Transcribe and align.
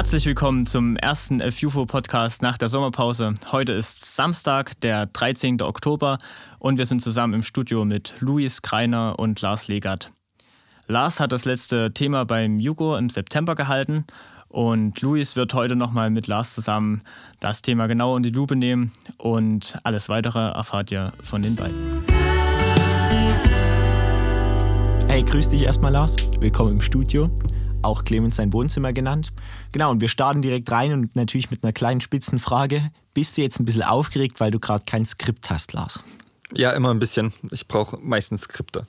Herzlich 0.00 0.24
willkommen 0.24 0.64
zum 0.64 0.96
ersten 0.96 1.40
FUFO-Podcast 1.42 2.40
nach 2.40 2.56
der 2.56 2.70
Sommerpause. 2.70 3.34
Heute 3.52 3.72
ist 3.72 4.16
Samstag, 4.16 4.80
der 4.80 5.04
13. 5.04 5.60
Oktober 5.60 6.16
und 6.58 6.78
wir 6.78 6.86
sind 6.86 7.02
zusammen 7.02 7.34
im 7.34 7.42
Studio 7.42 7.84
mit 7.84 8.14
Luis 8.20 8.62
Kreiner 8.62 9.18
und 9.18 9.42
Lars 9.42 9.68
Legert. 9.68 10.10
Lars 10.86 11.20
hat 11.20 11.32
das 11.32 11.44
letzte 11.44 11.92
Thema 11.92 12.24
beim 12.24 12.58
Jugo 12.58 12.96
im 12.96 13.10
September 13.10 13.54
gehalten 13.54 14.06
und 14.48 15.02
Luis 15.02 15.36
wird 15.36 15.52
heute 15.52 15.76
nochmal 15.76 16.08
mit 16.08 16.28
Lars 16.28 16.54
zusammen 16.54 17.02
das 17.38 17.60
Thema 17.60 17.86
genau 17.86 18.16
in 18.16 18.22
die 18.22 18.30
Lupe 18.30 18.56
nehmen 18.56 18.92
und 19.18 19.78
alles 19.84 20.08
weitere 20.08 20.38
erfahrt 20.38 20.90
ihr 20.92 21.12
von 21.22 21.42
den 21.42 21.56
beiden. 21.56 21.76
Hey, 25.08 25.22
grüß 25.22 25.50
dich 25.50 25.64
erstmal 25.64 25.92
Lars. 25.92 26.16
Willkommen 26.40 26.72
im 26.72 26.80
Studio 26.80 27.30
auch 27.82 28.04
Clemens 28.04 28.36
sein 28.36 28.52
Wohnzimmer 28.52 28.92
genannt. 28.92 29.32
Genau, 29.72 29.90
und 29.90 30.00
wir 30.00 30.08
starten 30.08 30.42
direkt 30.42 30.70
rein 30.70 30.92
und 30.92 31.16
natürlich 31.16 31.50
mit 31.50 31.64
einer 31.64 31.72
kleinen 31.72 32.00
spitzen 32.00 32.38
Frage. 32.38 32.90
Bist 33.14 33.36
du 33.36 33.42
jetzt 33.42 33.60
ein 33.60 33.64
bisschen 33.64 33.82
aufgeregt, 33.82 34.40
weil 34.40 34.50
du 34.50 34.58
gerade 34.58 34.84
kein 34.84 35.04
Skript 35.04 35.50
hast, 35.50 35.72
Lars? 35.72 36.00
Ja, 36.54 36.72
immer 36.72 36.90
ein 36.90 36.98
bisschen. 36.98 37.32
Ich 37.50 37.68
brauche 37.68 37.98
meistens 37.98 38.42
Skripte. 38.42 38.86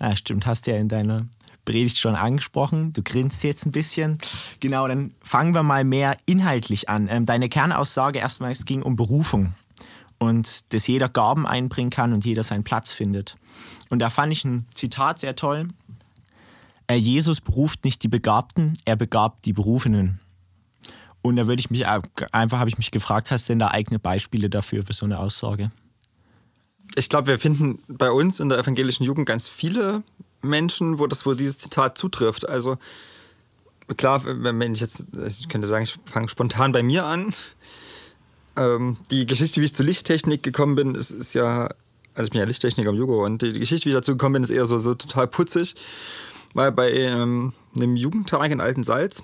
Ja, 0.00 0.14
stimmt, 0.14 0.46
hast 0.46 0.66
du 0.66 0.72
ja 0.72 0.76
in 0.78 0.88
deiner 0.88 1.26
Predigt 1.64 1.98
schon 1.98 2.14
angesprochen. 2.14 2.92
Du 2.92 3.02
grinst 3.02 3.44
jetzt 3.44 3.66
ein 3.66 3.72
bisschen. 3.72 4.18
Genau, 4.60 4.88
dann 4.88 5.12
fangen 5.22 5.54
wir 5.54 5.62
mal 5.62 5.84
mehr 5.84 6.16
inhaltlich 6.24 6.88
an. 6.88 7.08
Ähm, 7.10 7.26
deine 7.26 7.48
Kernaussage 7.48 8.18
erstmal, 8.18 8.52
es 8.52 8.64
ging 8.64 8.82
um 8.82 8.96
Berufung 8.96 9.54
und 10.18 10.72
dass 10.72 10.86
jeder 10.86 11.08
Gaben 11.08 11.46
einbringen 11.46 11.90
kann 11.90 12.12
und 12.12 12.24
jeder 12.24 12.42
seinen 12.42 12.64
Platz 12.64 12.90
findet. 12.90 13.36
Und 13.90 14.00
da 14.00 14.10
fand 14.10 14.32
ich 14.32 14.44
ein 14.44 14.66
Zitat 14.74 15.20
sehr 15.20 15.36
toll. 15.36 15.68
Äh, 16.88 16.96
Jesus 16.96 17.40
beruft 17.40 17.84
nicht 17.84 18.02
die 18.02 18.08
Begabten, 18.08 18.74
er 18.84 18.96
begabt 18.96 19.44
die 19.44 19.52
Berufenen. 19.52 20.20
Und 21.22 21.36
da 21.36 21.46
würde 21.46 21.60
ich 21.60 21.70
mich 21.70 21.86
einfach 21.86 22.58
habe 22.58 22.70
ich 22.70 22.78
mich 22.78 22.90
gefragt, 22.90 23.30
hast 23.30 23.48
du 23.48 23.52
denn 23.52 23.58
da 23.58 23.68
eigene 23.68 23.98
Beispiele 23.98 24.48
dafür 24.48 24.84
für 24.84 24.92
so 24.92 25.04
eine 25.04 25.18
Aussage? 25.18 25.70
Ich 26.94 27.08
glaube, 27.08 27.26
wir 27.26 27.38
finden 27.38 27.80
bei 27.86 28.10
uns 28.10 28.40
in 28.40 28.48
der 28.48 28.58
evangelischen 28.58 29.04
Jugend 29.04 29.26
ganz 29.26 29.48
viele 29.48 30.02
Menschen, 30.40 30.98
wo 30.98 31.06
das, 31.06 31.26
wo 31.26 31.34
dieses 31.34 31.58
Zitat 31.58 31.98
zutrifft. 31.98 32.48
Also 32.48 32.78
klar, 33.96 34.22
wenn 34.24 34.72
ich 34.72 34.80
jetzt, 34.80 35.06
ich 35.26 35.48
könnte 35.48 35.66
sagen, 35.66 35.84
ich 35.84 35.98
fange 36.06 36.28
spontan 36.28 36.72
bei 36.72 36.82
mir 36.82 37.04
an. 37.04 37.34
Ähm, 38.56 38.96
die 39.10 39.26
Geschichte, 39.26 39.60
wie 39.60 39.66
ich 39.66 39.74
zur 39.74 39.84
Lichttechnik 39.84 40.42
gekommen 40.42 40.76
bin, 40.76 40.94
ist, 40.94 41.10
ist 41.10 41.34
ja, 41.34 41.68
also 42.14 42.24
ich 42.24 42.30
bin 42.30 42.40
ja 42.40 42.46
Lichttechniker 42.46 42.90
im 42.90 42.96
Jugo 42.96 43.24
und 43.24 43.42
die 43.42 43.52
Geschichte, 43.52 43.86
wie 43.86 43.90
ich 43.90 43.96
dazu 43.96 44.12
gekommen 44.12 44.34
bin, 44.34 44.42
ist 44.44 44.50
eher 44.50 44.66
so, 44.66 44.78
so 44.78 44.94
total 44.94 45.26
putzig 45.26 45.74
weil 46.58 46.72
bei 46.72 46.92
ähm, 46.92 47.52
einem 47.76 47.94
Jugendtag 47.94 48.50
in 48.50 48.60
Alten 48.60 48.82
Salz 48.82 49.22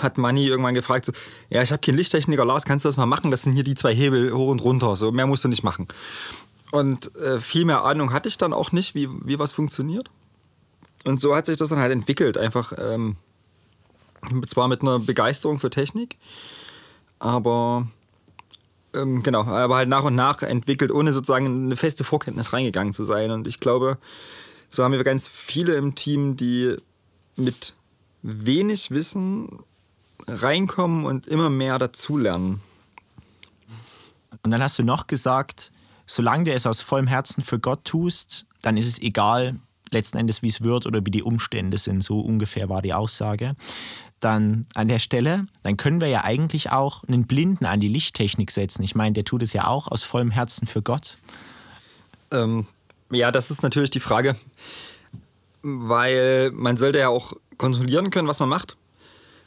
hat 0.00 0.18
Manni 0.18 0.44
irgendwann 0.44 0.74
gefragt, 0.74 1.04
so, 1.04 1.12
ja, 1.50 1.62
ich 1.62 1.70
habe 1.70 1.80
keinen 1.80 1.96
Lichttechniker, 1.96 2.44
Lars, 2.44 2.64
kannst 2.64 2.84
du 2.84 2.88
das 2.88 2.96
mal 2.96 3.06
machen? 3.06 3.30
Das 3.30 3.42
sind 3.42 3.52
hier 3.52 3.62
die 3.62 3.76
zwei 3.76 3.94
Hebel 3.94 4.32
hoch 4.32 4.48
und 4.48 4.58
runter, 4.58 4.96
so 4.96 5.12
mehr 5.12 5.28
musst 5.28 5.44
du 5.44 5.48
nicht 5.48 5.62
machen. 5.62 5.86
Und 6.72 7.14
äh, 7.14 7.38
viel 7.38 7.64
mehr 7.64 7.84
Ahnung 7.84 8.12
hatte 8.12 8.28
ich 8.28 8.38
dann 8.38 8.52
auch 8.52 8.72
nicht, 8.72 8.96
wie, 8.96 9.08
wie 9.24 9.38
was 9.38 9.52
funktioniert. 9.52 10.10
Und 11.04 11.20
so 11.20 11.36
hat 11.36 11.46
sich 11.46 11.56
das 11.56 11.68
dann 11.68 11.78
halt 11.78 11.92
entwickelt, 11.92 12.36
einfach 12.36 12.72
ähm, 12.76 13.16
zwar 14.48 14.66
mit 14.66 14.82
einer 14.82 14.98
Begeisterung 14.98 15.60
für 15.60 15.70
Technik, 15.70 16.16
aber 17.20 17.86
ähm, 18.94 19.22
genau, 19.22 19.44
aber 19.44 19.76
halt 19.76 19.88
nach 19.88 20.02
und 20.02 20.16
nach 20.16 20.42
entwickelt, 20.42 20.90
ohne 20.90 21.12
sozusagen 21.12 21.66
eine 21.66 21.76
feste 21.76 22.02
Vorkenntnis 22.02 22.52
reingegangen 22.52 22.94
zu 22.94 23.04
sein. 23.04 23.30
Und 23.30 23.46
ich 23.46 23.60
glaube, 23.60 23.96
so 24.70 24.84
haben 24.84 24.92
wir 24.92 25.04
ganz 25.04 25.26
viele 25.28 25.74
im 25.74 25.96
Team, 25.96 26.36
die 26.36 26.76
mit 27.36 27.74
wenig 28.22 28.92
Wissen 28.92 29.58
reinkommen 30.26 31.04
und 31.04 31.26
immer 31.26 31.50
mehr 31.50 31.78
dazulernen. 31.78 32.60
Und 34.42 34.52
dann 34.52 34.62
hast 34.62 34.78
du 34.78 34.84
noch 34.84 35.08
gesagt, 35.08 35.72
solange 36.06 36.44
du 36.44 36.52
es 36.52 36.66
aus 36.66 36.80
vollem 36.80 37.08
Herzen 37.08 37.42
für 37.42 37.58
Gott 37.58 37.84
tust, 37.84 38.46
dann 38.62 38.76
ist 38.76 38.86
es 38.86 39.00
egal, 39.00 39.58
letzten 39.90 40.18
Endes, 40.18 40.40
wie 40.42 40.48
es 40.48 40.62
wird 40.62 40.86
oder 40.86 41.04
wie 41.04 41.10
die 41.10 41.24
Umstände 41.24 41.76
sind. 41.76 42.02
So 42.02 42.20
ungefähr 42.20 42.68
war 42.68 42.80
die 42.80 42.94
Aussage. 42.94 43.56
Dann 44.20 44.66
an 44.74 44.86
der 44.86 45.00
Stelle, 45.00 45.46
dann 45.64 45.76
können 45.76 46.00
wir 46.00 46.08
ja 46.08 46.22
eigentlich 46.22 46.70
auch 46.70 47.02
einen 47.04 47.26
Blinden 47.26 47.66
an 47.66 47.80
die 47.80 47.88
Lichttechnik 47.88 48.52
setzen. 48.52 48.84
Ich 48.84 48.94
meine, 48.94 49.14
der 49.14 49.24
tut 49.24 49.42
es 49.42 49.52
ja 49.52 49.66
auch 49.66 49.88
aus 49.88 50.04
vollem 50.04 50.30
Herzen 50.30 50.68
für 50.68 50.82
Gott. 50.82 51.18
Ähm, 52.30 52.66
ja, 53.10 53.30
das 53.30 53.50
ist 53.50 53.62
natürlich 53.62 53.90
die 53.90 54.00
Frage, 54.00 54.36
weil 55.62 56.50
man 56.52 56.76
sollte 56.76 56.98
ja 56.98 57.08
auch 57.08 57.34
kontrollieren 57.56 58.10
können, 58.10 58.28
was 58.28 58.40
man 58.40 58.48
macht. 58.48 58.76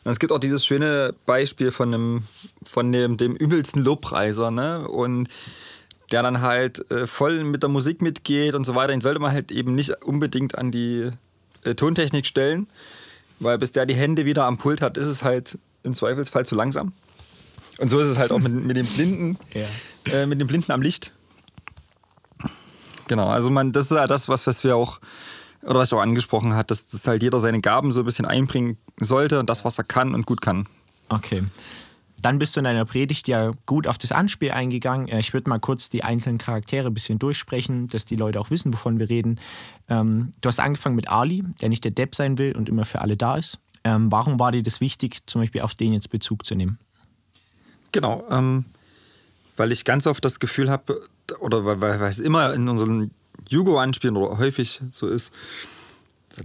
Und 0.03 0.11
es 0.11 0.19
gibt 0.19 0.31
auch 0.31 0.39
dieses 0.39 0.65
schöne 0.65 1.13
Beispiel 1.25 1.71
von 1.71 1.91
dem, 1.91 2.23
von 2.63 2.91
dem, 2.91 3.17
dem 3.17 3.35
übelsten 3.35 3.83
Lobpreiser, 3.83 4.51
ne? 4.51 4.87
Und 4.87 5.29
der 6.11 6.21
dann 6.21 6.41
halt 6.41 6.89
äh, 6.91 7.07
voll 7.07 7.43
mit 7.43 7.63
der 7.63 7.69
Musik 7.69 8.01
mitgeht 8.01 8.53
und 8.53 8.65
so 8.65 8.75
weiter. 8.75 8.91
Den 8.91 9.01
sollte 9.01 9.19
man 9.19 9.31
halt 9.31 9.51
eben 9.51 9.73
nicht 9.73 10.03
unbedingt 10.05 10.57
an 10.57 10.71
die 10.71 11.09
äh, 11.63 11.73
Tontechnik 11.73 12.25
stellen, 12.25 12.67
weil 13.39 13.57
bis 13.57 13.71
der 13.71 13.85
die 13.85 13.95
Hände 13.95 14.25
wieder 14.25 14.45
am 14.45 14.57
Pult 14.57 14.81
hat, 14.81 14.97
ist 14.97 15.07
es 15.07 15.23
halt 15.23 15.57
im 15.83 15.93
Zweifelsfall 15.93 16.45
zu 16.45 16.55
langsam. 16.55 16.93
Und 17.79 17.87
so 17.87 17.99
ist 17.99 18.07
es 18.07 18.17
halt 18.17 18.31
auch 18.31 18.39
mit, 18.39 18.53
mit 18.53 18.77
dem 18.77 18.85
Blinden, 18.85 19.37
ja. 19.53 20.13
äh, 20.13 20.25
mit 20.27 20.39
dem 20.39 20.47
Blinden 20.47 20.71
am 20.71 20.81
Licht. 20.81 21.11
Genau, 23.13 23.27
also 23.27 23.51
man, 23.51 23.71
das 23.71 23.91
ist 23.91 23.91
ja 23.91 24.07
das, 24.07 24.27
was, 24.27 24.47
was 24.47 24.63
wir 24.63 24.75
auch, 24.75 24.99
oder 25.61 25.75
was 25.75 25.89
ich 25.89 25.93
auch 25.93 26.01
angesprochen 26.01 26.55
hat, 26.55 26.71
dass, 26.71 26.87
dass 26.87 27.05
halt 27.05 27.21
jeder 27.21 27.39
seine 27.39 27.61
Gaben 27.61 27.91
so 27.91 27.99
ein 27.99 28.05
bisschen 28.07 28.25
einbringen 28.25 28.79
sollte 28.99 29.39
und 29.39 29.51
das, 29.51 29.63
was 29.63 29.77
er 29.77 29.83
kann 29.83 30.15
und 30.15 30.25
gut 30.25 30.41
kann. 30.41 30.65
Okay. 31.09 31.43
Dann 32.23 32.39
bist 32.39 32.55
du 32.55 32.59
in 32.59 32.63
deiner 32.63 32.85
Predigt 32.85 33.27
ja 33.27 33.51
gut 33.67 33.85
auf 33.85 33.99
das 33.99 34.11
Anspiel 34.11 34.49
eingegangen. 34.49 35.09
Äh, 35.09 35.19
ich 35.19 35.31
würde 35.31 35.47
mal 35.47 35.59
kurz 35.59 35.89
die 35.89 36.03
einzelnen 36.03 36.39
Charaktere 36.39 36.87
ein 36.87 36.93
bisschen 36.95 37.19
durchsprechen, 37.19 37.87
dass 37.87 38.05
die 38.05 38.15
Leute 38.15 38.39
auch 38.39 38.49
wissen, 38.49 38.73
wovon 38.73 38.97
wir 38.97 39.09
reden. 39.09 39.39
Ähm, 39.89 40.31
du 40.41 40.47
hast 40.47 40.59
angefangen 40.59 40.95
mit 40.95 41.07
Ali, 41.07 41.43
der 41.61 41.69
nicht 41.69 41.83
der 41.83 41.91
Depp 41.91 42.15
sein 42.15 42.39
will 42.39 42.55
und 42.57 42.67
immer 42.67 42.83
für 42.83 43.01
alle 43.01 43.15
da 43.15 43.35
ist. 43.35 43.59
Ähm, 43.83 44.11
warum 44.11 44.39
war 44.39 44.51
dir 44.51 44.63
das 44.63 44.81
wichtig, 44.81 45.27
zum 45.27 45.41
Beispiel 45.41 45.61
auf 45.61 45.75
den 45.75 45.93
jetzt 45.93 46.09
Bezug 46.09 46.47
zu 46.47 46.55
nehmen? 46.55 46.79
Genau, 47.91 48.25
ähm, 48.31 48.65
weil 49.55 49.71
ich 49.71 49.85
ganz 49.85 50.07
oft 50.07 50.25
das 50.25 50.39
Gefühl 50.39 50.71
habe, 50.71 50.99
oder 51.39 51.65
weil, 51.81 52.01
es 52.03 52.19
immer 52.19 52.53
in 52.53 52.67
unseren 52.67 53.11
Jugo-Anspielen 53.49 54.17
oder 54.17 54.37
häufig 54.37 54.81
so 54.91 55.07
ist, 55.07 55.31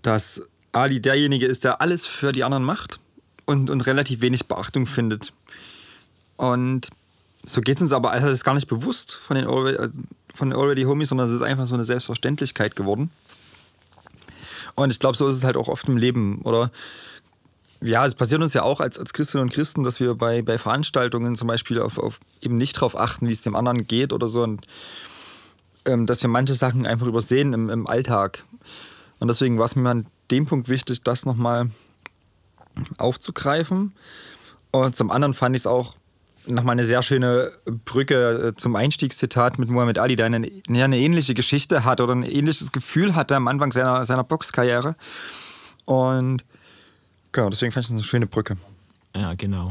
dass 0.02 0.42
Ali 0.72 1.00
derjenige 1.00 1.46
ist, 1.46 1.64
der 1.64 1.80
alles 1.80 2.06
für 2.06 2.32
die 2.32 2.44
anderen 2.44 2.64
macht 2.64 3.00
und, 3.46 3.70
und 3.70 3.86
relativ 3.86 4.20
wenig 4.20 4.46
Beachtung 4.46 4.86
findet. 4.86 5.32
Und 6.36 6.88
so 7.46 7.60
geht 7.60 7.76
es 7.76 7.82
uns 7.82 7.92
aber, 7.92 8.10
also 8.10 8.26
das 8.26 8.36
ist 8.36 8.44
gar 8.44 8.54
nicht 8.54 8.68
bewusst 8.68 9.14
von 9.14 9.36
den, 9.36 9.46
also 9.46 10.00
von 10.34 10.50
den 10.50 10.58
Already 10.58 10.82
Homies, 10.82 11.08
sondern 11.08 11.26
es 11.26 11.32
ist 11.32 11.42
einfach 11.42 11.66
so 11.66 11.74
eine 11.74 11.84
Selbstverständlichkeit 11.84 12.76
geworden. 12.76 13.10
Und 14.74 14.92
ich 14.92 15.00
glaube, 15.00 15.16
so 15.16 15.26
ist 15.26 15.34
es 15.34 15.44
halt 15.44 15.56
auch 15.56 15.68
oft 15.68 15.88
im 15.88 15.96
Leben. 15.96 16.42
Oder 16.42 16.70
ja, 17.80 18.04
es 18.04 18.14
passiert 18.14 18.42
uns 18.42 18.54
ja 18.54 18.62
auch 18.62 18.80
als, 18.80 18.98
als 18.98 19.12
Christinnen 19.12 19.44
und 19.44 19.52
Christen, 19.52 19.82
dass 19.82 20.00
wir 20.00 20.14
bei, 20.14 20.42
bei 20.42 20.58
Veranstaltungen 20.58 21.36
zum 21.36 21.48
Beispiel 21.48 21.80
auf, 21.80 21.98
auf 21.98 22.18
eben 22.40 22.56
nicht 22.56 22.76
darauf 22.76 22.98
achten, 22.98 23.28
wie 23.28 23.32
es 23.32 23.42
dem 23.42 23.54
anderen 23.54 23.86
geht 23.86 24.12
oder 24.12 24.28
so. 24.28 24.42
Und 24.42 24.66
ähm, 25.84 26.06
dass 26.06 26.22
wir 26.22 26.28
manche 26.28 26.54
Sachen 26.54 26.86
einfach 26.86 27.06
übersehen 27.06 27.52
im, 27.52 27.70
im 27.70 27.86
Alltag. 27.86 28.44
Und 29.20 29.28
deswegen 29.28 29.58
war 29.58 29.64
es 29.64 29.76
mir 29.76 29.88
an 29.88 30.06
dem 30.30 30.46
Punkt 30.46 30.68
wichtig, 30.68 31.02
das 31.02 31.24
nochmal 31.24 31.70
aufzugreifen. 32.98 33.92
Und 34.70 34.96
zum 34.96 35.10
anderen 35.10 35.34
fand 35.34 35.56
ich 35.56 35.62
es 35.62 35.66
auch 35.66 35.96
nochmal 36.46 36.72
eine 36.72 36.84
sehr 36.84 37.02
schöne 37.02 37.52
Brücke 37.84 38.48
äh, 38.48 38.56
zum 38.56 38.74
Einstiegszitat 38.76 39.58
mit 39.58 39.68
Muhammad 39.68 39.98
Ali, 39.98 40.16
der 40.16 40.26
eine, 40.26 40.50
eine 40.68 40.98
ähnliche 40.98 41.34
Geschichte 41.34 41.84
hat 41.84 42.00
oder 42.00 42.14
ein 42.14 42.22
ähnliches 42.22 42.72
Gefühl 42.72 43.14
hatte 43.14 43.36
am 43.36 43.48
Anfang 43.48 43.72
seiner, 43.72 44.04
seiner 44.04 44.24
Boxkarriere. 44.24 44.96
Und 45.84 46.44
Genau, 47.38 47.50
deswegen 47.50 47.70
fand 47.70 47.84
ich 47.84 47.90
das 47.90 47.94
eine 47.94 48.02
schöne 48.02 48.26
Brücke. 48.26 48.56
Ja, 49.14 49.34
genau. 49.34 49.70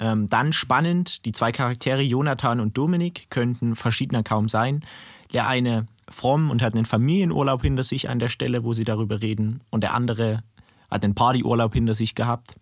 Ähm, 0.00 0.26
dann 0.26 0.52
spannend, 0.52 1.24
die 1.24 1.30
zwei 1.30 1.52
Charaktere, 1.52 2.02
Jonathan 2.02 2.58
und 2.58 2.76
Dominik, 2.76 3.30
könnten 3.30 3.76
verschiedener 3.76 4.24
kaum 4.24 4.48
sein. 4.48 4.84
Der 5.32 5.46
eine 5.46 5.86
fromm 6.08 6.50
und 6.50 6.60
hat 6.60 6.74
einen 6.74 6.86
Familienurlaub 6.86 7.62
hinter 7.62 7.84
sich 7.84 8.08
an 8.08 8.18
der 8.18 8.30
Stelle, 8.30 8.64
wo 8.64 8.72
sie 8.72 8.82
darüber 8.82 9.22
reden. 9.22 9.60
Und 9.70 9.82
der 9.82 9.94
andere 9.94 10.42
hat 10.90 11.04
einen 11.04 11.14
Partyurlaub 11.14 11.72
hinter 11.72 11.94
sich 11.94 12.16
gehabt. 12.16 12.56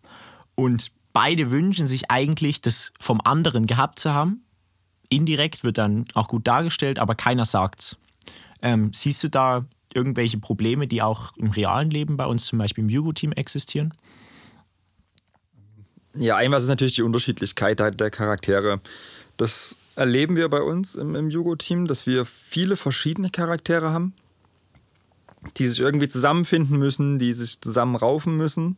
Und 0.54 0.93
beide 1.14 1.50
wünschen 1.50 1.87
sich 1.87 2.10
eigentlich, 2.10 2.60
das 2.60 2.93
vom 3.00 3.22
anderen 3.25 3.64
gehabt 3.64 4.00
zu 4.00 4.12
haben. 4.12 4.43
Indirekt 5.08 5.64
wird 5.64 5.78
dann 5.78 6.04
auch 6.12 6.28
gut 6.28 6.46
dargestellt, 6.46 6.99
aber 6.99 7.14
keiner 7.14 7.46
sagt's. 7.46 7.96
Ähm, 8.60 8.93
siehst 8.93 9.25
du 9.25 9.31
da 9.31 9.64
irgendwelche 9.94 10.37
Probleme, 10.37 10.87
die 10.87 11.00
auch 11.00 11.34
im 11.38 11.52
realen 11.52 11.90
Leben 11.90 12.19
bei 12.19 12.26
uns 12.26 12.44
zum 12.44 12.58
Beispiel 12.58 12.84
im 12.84 12.90
Jugo-Team 12.90 13.32
existieren? 13.32 13.94
Ja, 16.14 16.37
ein 16.37 16.53
was 16.53 16.64
ist 16.64 16.69
natürlich 16.69 16.97
die 16.97 17.03
Unterschiedlichkeit 17.03 17.79
der 17.79 18.11
Charaktere. 18.11 18.81
Das 19.37 19.76
erleben 19.97 20.37
wir 20.37 20.49
bei 20.49 20.61
uns 20.61 20.94
im, 20.94 21.14
im 21.14 21.31
Jugo-Team, 21.31 21.87
dass 21.87 22.06
wir 22.06 22.25
viele 22.25 22.76
verschiedene 22.76 23.31
Charaktere 23.31 23.91
haben, 23.91 24.14
die 25.56 25.67
sich 25.67 25.81
irgendwie 25.81 26.09
zusammenfinden 26.09 26.79
müssen, 26.79 27.19
die 27.19 27.32
sich 27.32 27.61
zusammen 27.61 27.97
raufen 27.97 28.37
müssen. 28.37 28.76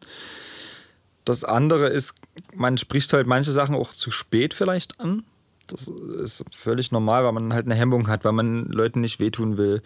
das 1.25 1.45
andere 1.45 1.89
ist, 1.89 2.15
man 2.55 2.79
spricht 2.79 3.13
halt 3.13 3.27
manche 3.27 3.53
Sachen 3.53 3.75
auch 3.75 3.93
zu 3.93 4.11
spät 4.11 4.55
vielleicht 4.55 5.01
an. 5.01 5.25
Das 5.69 5.89
ist 5.89 6.45
völlig 6.55 6.93
normal, 6.93 7.25
weil 7.25 7.33
man 7.33 7.55
halt 7.55 7.65
eine 7.65 7.75
Hemmung 7.75 8.09
hat, 8.09 8.25
weil 8.25 8.33
man 8.33 8.67
Leuten 8.67 9.01
nicht 9.01 9.19
wehtun 9.21 9.57
will. 9.57 9.83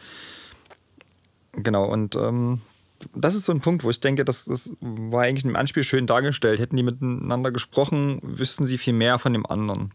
Genau, 1.52 1.84
und 1.84 2.16
ähm, 2.16 2.60
das 3.14 3.34
ist 3.34 3.44
so 3.44 3.52
ein 3.52 3.60
Punkt, 3.60 3.84
wo 3.84 3.90
ich 3.90 4.00
denke, 4.00 4.24
das, 4.24 4.44
das 4.44 4.72
war 4.80 5.22
eigentlich 5.22 5.44
im 5.44 5.56
Anspiel 5.56 5.84
schön 5.84 6.06
dargestellt. 6.06 6.60
Hätten 6.60 6.76
die 6.76 6.82
miteinander 6.82 7.50
gesprochen, 7.50 8.20
wüssten 8.22 8.66
sie 8.66 8.78
viel 8.78 8.92
mehr 8.92 9.18
von 9.18 9.32
dem 9.32 9.46
anderen. 9.46 9.92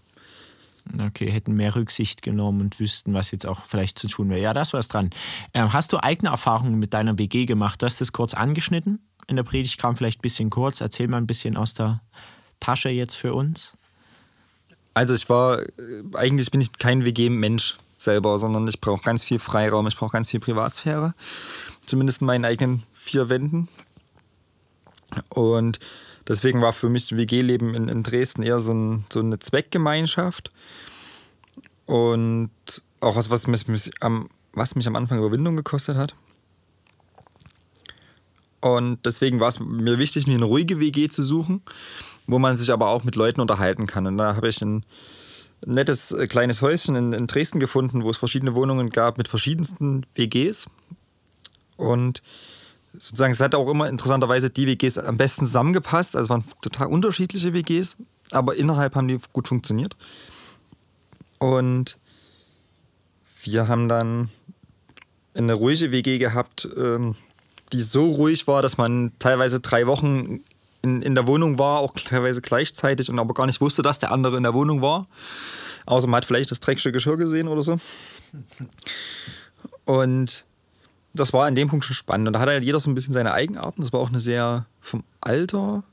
Okay, 1.01 1.29
hätten 1.31 1.53
mehr 1.53 1.75
Rücksicht 1.75 2.21
genommen 2.21 2.61
und 2.61 2.79
wüssten, 2.79 3.13
was 3.13 3.31
jetzt 3.31 3.45
auch 3.45 3.65
vielleicht 3.65 3.97
zu 3.97 4.07
tun 4.07 4.29
wäre. 4.29 4.41
Ja, 4.41 4.53
das 4.53 4.73
war 4.73 4.79
es 4.79 4.89
dran. 4.89 5.09
Ähm, 5.53 5.71
hast 5.71 5.93
du 5.93 6.03
eigene 6.03 6.29
Erfahrungen 6.29 6.77
mit 6.77 6.93
deiner 6.93 7.17
WG 7.17 7.45
gemacht? 7.45 7.81
Du 7.81 7.85
hast 7.85 8.01
das 8.01 8.11
kurz 8.11 8.33
angeschnitten. 8.33 8.99
In 9.27 9.37
der 9.37 9.43
Predigt 9.43 9.77
kam 9.77 9.95
vielleicht 9.95 10.19
ein 10.19 10.23
bisschen 10.23 10.49
kurz. 10.49 10.81
Erzähl 10.81 11.07
mal 11.07 11.17
ein 11.17 11.27
bisschen 11.27 11.55
aus 11.55 11.73
der 11.73 12.01
Tasche 12.59 12.89
jetzt 12.89 13.15
für 13.15 13.33
uns. 13.33 13.73
Also 14.93 15.13
ich 15.15 15.29
war, 15.29 15.63
eigentlich 16.13 16.51
bin 16.51 16.61
ich 16.61 16.77
kein 16.77 17.05
WG-Mensch 17.05 17.77
selber, 18.03 18.39
sondern 18.39 18.67
ich 18.67 18.81
brauche 18.81 19.03
ganz 19.03 19.23
viel 19.23 19.39
Freiraum, 19.39 19.87
ich 19.87 19.97
brauche 19.97 20.11
ganz 20.11 20.29
viel 20.29 20.39
Privatsphäre. 20.39 21.13
Zumindest 21.81 22.21
in 22.21 22.27
meinen 22.27 22.45
eigenen 22.45 22.83
vier 22.93 23.29
Wänden. 23.29 23.67
Und 25.29 25.79
deswegen 26.27 26.61
war 26.61 26.73
für 26.73 26.89
mich 26.89 27.09
das 27.09 27.17
WG-Leben 27.17 27.73
in, 27.73 27.89
in, 27.89 28.03
Dresden 28.03 28.43
eher 28.43 28.59
so, 28.59 28.73
ein, 28.73 29.05
so, 29.11 29.19
eine 29.19 29.39
Zweckgemeinschaft. 29.39 30.51
Und 31.85 32.51
auch 33.01 33.15
was, 33.15 33.29
was 33.29 33.47
mich, 33.47 33.65
was 34.53 34.75
mich 34.75 34.87
am 34.87 34.95
Anfang 34.95 35.17
Überwindung 35.19 35.55
gekostet 35.57 35.97
hat. 35.97 36.15
Und 38.61 39.05
deswegen 39.05 39.41
war 39.41 39.49
es 39.49 39.59
mir 39.59 39.99
wichtig, 39.99 40.25
mir 40.25 40.35
eine 40.35 40.45
ruhige 40.45 40.79
WG 40.79 41.09
zu 41.09 41.21
suchen, 41.21 41.61
wo 42.27 42.39
man 42.39 42.55
sich 42.55 42.71
aber 42.71 42.87
auch 42.87 43.03
mit 43.03 43.17
Leuten 43.17 43.41
unterhalten 43.41 43.87
kann. 43.87 44.07
Und 44.07 44.17
da 44.17 44.37
habe 44.37 44.47
ich 44.47 44.61
ein 44.61 44.85
nettes 45.65 46.11
äh, 46.11 46.27
kleines 46.27 46.61
Häuschen 46.61 46.95
in, 46.95 47.13
in 47.13 47.27
Dresden 47.27 47.59
gefunden, 47.59 48.03
wo 48.03 48.09
es 48.09 48.17
verschiedene 48.17 48.55
Wohnungen 48.55 48.89
gab 48.89 49.17
mit 49.17 49.27
verschiedensten 49.27 50.05
WGs. 50.15 50.67
Und 51.77 52.21
sozusagen, 52.93 53.33
es 53.33 53.39
hat 53.39 53.55
auch 53.55 53.69
immer 53.69 53.89
interessanterweise 53.89 54.49
die 54.49 54.67
WGs 54.67 54.97
am 54.97 55.17
besten 55.17 55.45
zusammengepasst. 55.45 56.15
Also 56.15 56.25
es 56.25 56.29
waren 56.29 56.43
total 56.61 56.87
unterschiedliche 56.87 57.53
WGs, 57.53 57.97
aber 58.31 58.55
innerhalb 58.55 58.95
haben 58.95 59.07
die 59.07 59.19
gut 59.31 59.47
funktioniert. 59.47 59.95
Und 61.39 61.97
wir 63.43 63.67
haben 63.67 63.89
dann 63.89 64.29
eine 65.33 65.53
ruhige 65.53 65.91
WG 65.91 66.17
gehabt, 66.17 66.67
ähm, 66.77 67.15
die 67.71 67.81
so 67.81 68.05
ruhig 68.05 68.47
war, 68.47 68.61
dass 68.61 68.77
man 68.77 69.11
teilweise 69.19 69.59
drei 69.59 69.87
Wochen 69.87 70.43
in, 70.83 71.01
in 71.01 71.15
der 71.15 71.25
Wohnung 71.27 71.57
war, 71.57 71.79
auch 71.79 71.93
teilweise 71.93 72.41
gleichzeitig 72.41 73.09
und 73.09 73.17
aber 73.17 73.33
gar 73.33 73.47
nicht 73.47 73.61
wusste, 73.61 73.81
dass 73.81 73.99
der 73.99 74.11
andere 74.11 74.37
in 74.37 74.43
der 74.43 74.53
Wohnung 74.53 74.81
war. 74.81 75.07
Außer 75.85 76.07
man 76.07 76.17
hat 76.17 76.25
vielleicht 76.25 76.51
das 76.51 76.59
dreckige 76.59 76.91
Geschirr 76.91 77.17
gesehen 77.17 77.47
oder 77.47 77.63
so. 77.63 77.79
Und 79.85 80.45
das 81.13 81.33
war 81.33 81.45
an 81.45 81.55
dem 81.55 81.69
Punkt 81.69 81.85
schon 81.85 81.95
spannend. 81.95 82.27
Und 82.27 82.33
da 82.33 82.39
hatte 82.39 82.51
halt 82.51 82.63
jeder 82.63 82.79
so 82.79 82.89
ein 82.89 82.95
bisschen 82.95 83.13
seine 83.13 83.33
Eigenarten. 83.33 83.81
Das 83.81 83.93
war 83.93 83.99
auch 83.99 84.09
eine 84.09 84.19
sehr 84.19 84.65
vom 84.81 85.03
Alter 85.21 85.83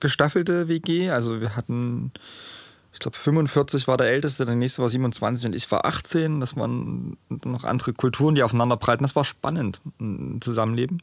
gestaffelte 0.00 0.68
WG. 0.68 1.10
Also 1.10 1.40
wir 1.40 1.56
hatten, 1.56 2.12
ich 2.92 2.98
glaube, 2.98 3.16
45 3.16 3.88
war 3.88 3.96
der 3.96 4.08
Älteste, 4.08 4.46
der 4.46 4.54
nächste 4.54 4.82
war 4.82 4.88
27 4.88 5.46
und 5.46 5.54
ich 5.54 5.70
war 5.70 5.84
18. 5.84 6.40
Das 6.40 6.56
waren 6.56 7.16
noch 7.44 7.64
andere 7.64 7.92
Kulturen, 7.92 8.34
die 8.34 8.42
aufeinander 8.42 8.76
prallten. 8.76 9.04
Das 9.04 9.16
war 9.16 9.24
spannend, 9.24 9.80
ein 10.00 10.40
Zusammenleben. 10.40 11.02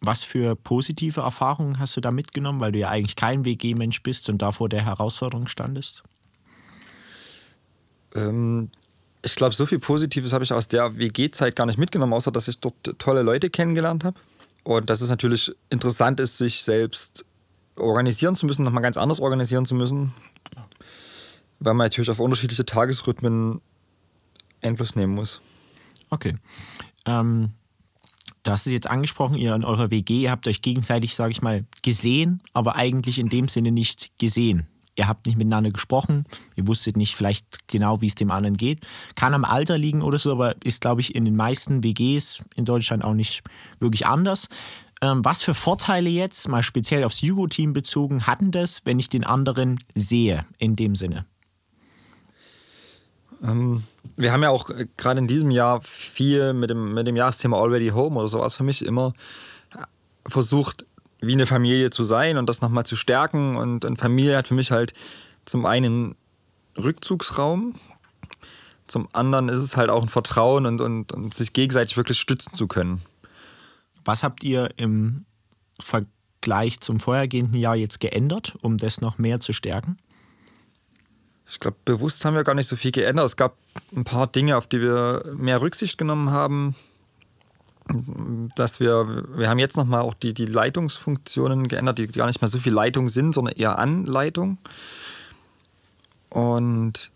Was 0.00 0.24
für 0.24 0.54
positive 0.56 1.20
Erfahrungen 1.20 1.78
hast 1.78 1.96
du 1.96 2.00
da 2.00 2.10
mitgenommen, 2.10 2.60
weil 2.60 2.72
du 2.72 2.78
ja 2.78 2.88
eigentlich 2.88 3.16
kein 3.16 3.44
WG-Mensch 3.44 4.02
bist 4.02 4.28
und 4.28 4.38
da 4.38 4.52
vor 4.52 4.68
der 4.68 4.84
Herausforderung 4.84 5.46
standest? 5.46 6.02
Ähm, 8.14 8.70
ich 9.22 9.34
glaube, 9.34 9.54
so 9.54 9.66
viel 9.66 9.78
Positives 9.78 10.32
habe 10.32 10.44
ich 10.44 10.52
aus 10.52 10.68
der 10.68 10.96
WG-Zeit 10.98 11.56
gar 11.56 11.66
nicht 11.66 11.78
mitgenommen, 11.78 12.12
außer 12.12 12.30
dass 12.30 12.48
ich 12.48 12.58
dort 12.58 12.98
tolle 12.98 13.22
Leute 13.22 13.50
kennengelernt 13.50 14.04
habe. 14.04 14.20
Und 14.64 14.90
dass 14.90 15.00
es 15.00 15.10
natürlich 15.10 15.52
interessant 15.70 16.20
ist, 16.20 16.38
sich 16.38 16.62
selbst 16.62 17.24
organisieren 17.76 18.34
zu 18.34 18.46
müssen, 18.46 18.64
nochmal 18.64 18.82
ganz 18.82 18.96
anders 18.96 19.20
organisieren 19.20 19.64
zu 19.64 19.74
müssen, 19.74 20.12
weil 21.60 21.74
man 21.74 21.86
natürlich 21.86 22.10
auf 22.10 22.20
unterschiedliche 22.20 22.64
Tagesrhythmen 22.64 23.60
Einfluss 24.62 24.96
nehmen 24.96 25.14
muss. 25.14 25.40
Okay. 26.10 26.36
Ähm, 27.04 27.52
Du 28.46 28.52
hast 28.52 28.64
es 28.64 28.72
jetzt 28.72 28.88
angesprochen, 28.88 29.34
ihr 29.34 29.52
in 29.56 29.64
eurer 29.64 29.90
WG 29.90 30.30
habt 30.30 30.46
euch 30.46 30.62
gegenseitig, 30.62 31.16
sage 31.16 31.32
ich 31.32 31.42
mal, 31.42 31.64
gesehen, 31.82 32.40
aber 32.52 32.76
eigentlich 32.76 33.18
in 33.18 33.28
dem 33.28 33.48
Sinne 33.48 33.72
nicht 33.72 34.16
gesehen. 34.20 34.68
Ihr 34.94 35.08
habt 35.08 35.26
nicht 35.26 35.36
miteinander 35.36 35.70
gesprochen, 35.70 36.26
ihr 36.54 36.68
wusstet 36.68 36.96
nicht 36.96 37.16
vielleicht 37.16 37.66
genau, 37.66 38.00
wie 38.02 38.06
es 38.06 38.14
dem 38.14 38.30
anderen 38.30 38.56
geht. 38.56 38.86
Kann 39.16 39.34
am 39.34 39.44
Alter 39.44 39.78
liegen 39.78 40.00
oder 40.00 40.16
so, 40.16 40.30
aber 40.30 40.54
ist, 40.62 40.80
glaube 40.80 41.00
ich, 41.00 41.16
in 41.16 41.24
den 41.24 41.34
meisten 41.34 41.82
WGs 41.82 42.44
in 42.54 42.64
Deutschland 42.64 43.02
auch 43.02 43.14
nicht 43.14 43.42
wirklich 43.80 44.06
anders. 44.06 44.48
Ähm, 45.02 45.24
was 45.24 45.42
für 45.42 45.52
Vorteile 45.52 46.08
jetzt, 46.08 46.46
mal 46.46 46.62
speziell 46.62 47.02
aufs 47.02 47.22
Jugo-Team 47.22 47.72
bezogen, 47.72 48.28
hatten 48.28 48.52
das, 48.52 48.82
wenn 48.84 49.00
ich 49.00 49.10
den 49.10 49.24
anderen 49.24 49.80
sehe, 49.92 50.46
in 50.58 50.76
dem 50.76 50.94
Sinne? 50.94 51.26
Ähm, 53.42 53.82
wir 54.16 54.32
haben 54.32 54.42
ja 54.42 54.50
auch 54.50 54.70
äh, 54.70 54.86
gerade 54.96 55.18
in 55.18 55.26
diesem 55.26 55.50
Jahr 55.50 55.80
viel 55.82 56.52
mit 56.52 56.70
dem, 56.70 56.94
mit 56.94 57.06
dem 57.06 57.16
Jahresthema 57.16 57.56
Already 57.56 57.88
Home 57.88 58.18
oder 58.18 58.28
sowas 58.28 58.56
für 58.56 58.64
mich 58.64 58.84
immer 58.84 59.12
versucht, 60.26 60.84
wie 61.20 61.32
eine 61.32 61.46
Familie 61.46 61.90
zu 61.90 62.04
sein 62.04 62.36
und 62.36 62.48
das 62.48 62.60
nochmal 62.60 62.86
zu 62.86 62.96
stärken. 62.96 63.56
Und 63.56 63.84
eine 63.84 63.96
Familie 63.96 64.36
hat 64.36 64.48
für 64.48 64.54
mich 64.54 64.70
halt 64.70 64.92
zum 65.44 65.66
einen 65.66 66.14
Rückzugsraum, 66.76 67.74
zum 68.86 69.08
anderen 69.12 69.48
ist 69.48 69.58
es 69.58 69.76
halt 69.76 69.90
auch 69.90 70.02
ein 70.02 70.08
Vertrauen 70.08 70.66
und, 70.66 70.80
und, 70.80 71.12
und 71.12 71.34
sich 71.34 71.52
gegenseitig 71.52 71.96
wirklich 71.96 72.20
stützen 72.20 72.52
zu 72.52 72.68
können. 72.68 73.02
Was 74.04 74.22
habt 74.22 74.44
ihr 74.44 74.70
im 74.76 75.24
Vergleich 75.80 76.80
zum 76.80 77.00
vorhergehenden 77.00 77.58
Jahr 77.58 77.74
jetzt 77.74 77.98
geändert, 77.98 78.54
um 78.62 78.78
das 78.78 79.00
noch 79.00 79.18
mehr 79.18 79.40
zu 79.40 79.52
stärken? 79.52 79.98
Ich 81.48 81.60
glaube, 81.60 81.76
bewusst 81.84 82.24
haben 82.24 82.34
wir 82.34 82.44
gar 82.44 82.54
nicht 82.54 82.66
so 82.66 82.76
viel 82.76 82.90
geändert. 82.90 83.26
Es 83.26 83.36
gab 83.36 83.56
ein 83.94 84.04
paar 84.04 84.26
Dinge, 84.26 84.56
auf 84.56 84.66
die 84.66 84.80
wir 84.80 85.24
mehr 85.36 85.60
Rücksicht 85.60 85.96
genommen 85.96 86.30
haben. 86.30 86.74
Dass 88.56 88.80
wir, 88.80 89.24
wir 89.36 89.48
haben 89.48 89.60
jetzt 89.60 89.76
nochmal 89.76 90.00
auch 90.00 90.14
die, 90.14 90.34
die 90.34 90.46
Leitungsfunktionen 90.46 91.68
geändert, 91.68 91.98
die 91.98 92.08
gar 92.08 92.26
nicht 92.26 92.40
mehr 92.40 92.48
so 92.48 92.58
viel 92.58 92.72
Leitung 92.72 93.08
sind, 93.08 93.32
sondern 93.32 93.54
eher 93.54 93.78
Anleitung. 93.78 94.58
Und 96.30 97.12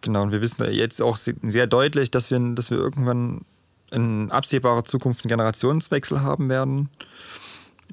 genau, 0.00 0.22
und 0.22 0.30
wir 0.30 0.40
wissen 0.40 0.64
jetzt 0.72 1.02
auch 1.02 1.16
sehr 1.16 1.66
deutlich, 1.66 2.12
dass 2.12 2.30
wir, 2.30 2.38
dass 2.54 2.70
wir 2.70 2.78
irgendwann 2.78 3.44
in 3.90 4.30
absehbarer 4.30 4.84
Zukunft 4.84 5.24
einen 5.24 5.30
Generationswechsel 5.30 6.22
haben 6.22 6.48
werden. 6.48 6.88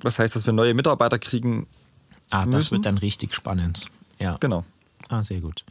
Das 0.01 0.19
heißt, 0.19 0.35
dass 0.35 0.45
wir 0.45 0.53
neue 0.53 0.75
Mitarbeiter 0.75 1.17
kriegen. 1.17 1.65
Ah, 2.29 2.45
das 2.45 2.53
müssen. 2.53 2.71
wird 2.73 2.85
dann 2.85 2.99
richtig 2.99 3.33
spannend. 3.33 3.89
Ja. 4.19 4.37
Genau. 4.39 4.65
Ah, 5.09 5.23
sehr 5.23 5.41
gut. 5.41 5.63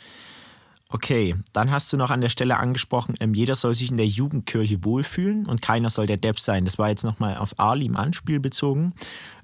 Okay, 0.88 1.34
dann 1.52 1.72
hast 1.72 1.92
du 1.92 1.96
noch 1.96 2.10
an 2.10 2.20
der 2.20 2.28
Stelle 2.28 2.58
angesprochen, 2.58 3.16
ähm, 3.18 3.34
jeder 3.34 3.56
soll 3.56 3.74
sich 3.74 3.90
in 3.90 3.96
der 3.96 4.06
Jugendkirche 4.06 4.84
wohlfühlen 4.84 5.46
und 5.46 5.60
keiner 5.60 5.90
soll 5.90 6.06
der 6.06 6.16
Depp 6.16 6.38
sein. 6.38 6.64
Das 6.64 6.78
war 6.78 6.88
jetzt 6.88 7.04
nochmal 7.04 7.38
auf 7.38 7.58
Ali 7.58 7.86
im 7.86 7.96
Anspiel 7.96 8.38
bezogen. 8.38 8.94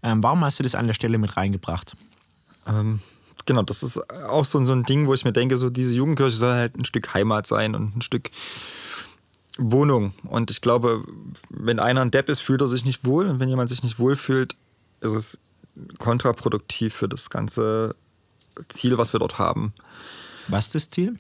Ähm, 0.05 0.23
warum 0.23 0.45
hast 0.45 0.61
du 0.61 0.63
das 0.63 0.77
an 0.77 0.87
der 0.87 0.95
Stelle 0.95 1.19
mit 1.19 1.37
reingebracht? 1.37 1.97
Ähm, 2.69 3.01
genau, 3.45 3.63
das 3.63 3.83
ist 3.83 3.99
auch 4.29 4.45
so, 4.45 4.63
so 4.63 4.73
ein 4.73 4.85
Ding, 4.85 5.09
wo 5.09 5.15
ich 5.15 5.25
mir 5.25 5.33
denke, 5.33 5.57
so 5.57 5.69
diese 5.69 5.97
Jugendkirche 5.97 6.37
soll 6.37 6.53
halt 6.53 6.77
ein 6.77 6.85
Stück 6.85 7.13
Heimat 7.13 7.49
sein 7.49 7.75
und 7.75 7.97
ein 7.97 8.03
Stück 8.03 8.31
Wohnung. 9.59 10.15
Und 10.25 10.51
ich 10.51 10.61
glaube, 10.61 11.05
wenn 11.51 11.81
einer 11.81 12.03
ein 12.03 12.11
Depp 12.13 12.29
ist, 12.29 12.41
fühlt 12.41 12.61
er 12.61 12.69
sich 12.69 12.85
nicht 12.85 13.05
wohl. 13.05 13.27
Und 13.27 13.41
wenn 13.41 13.49
jemand 13.49 13.69
sich 13.69 13.83
nicht 13.83 13.99
wohl 13.99 14.17
fühlt, 14.17 14.57
ist 15.01 15.13
es 15.13 15.39
kontraproduktiv 15.99 16.95
für 16.95 17.09
das 17.09 17.31
ganze 17.31 17.95
Ziel, 18.69 18.99
was 18.99 19.13
wir 19.13 19.21
dort 19.21 19.39
haben. 19.39 19.73
Was 20.49 20.67
ist 20.67 20.75
das 20.75 20.91
Ziel? 20.91 21.19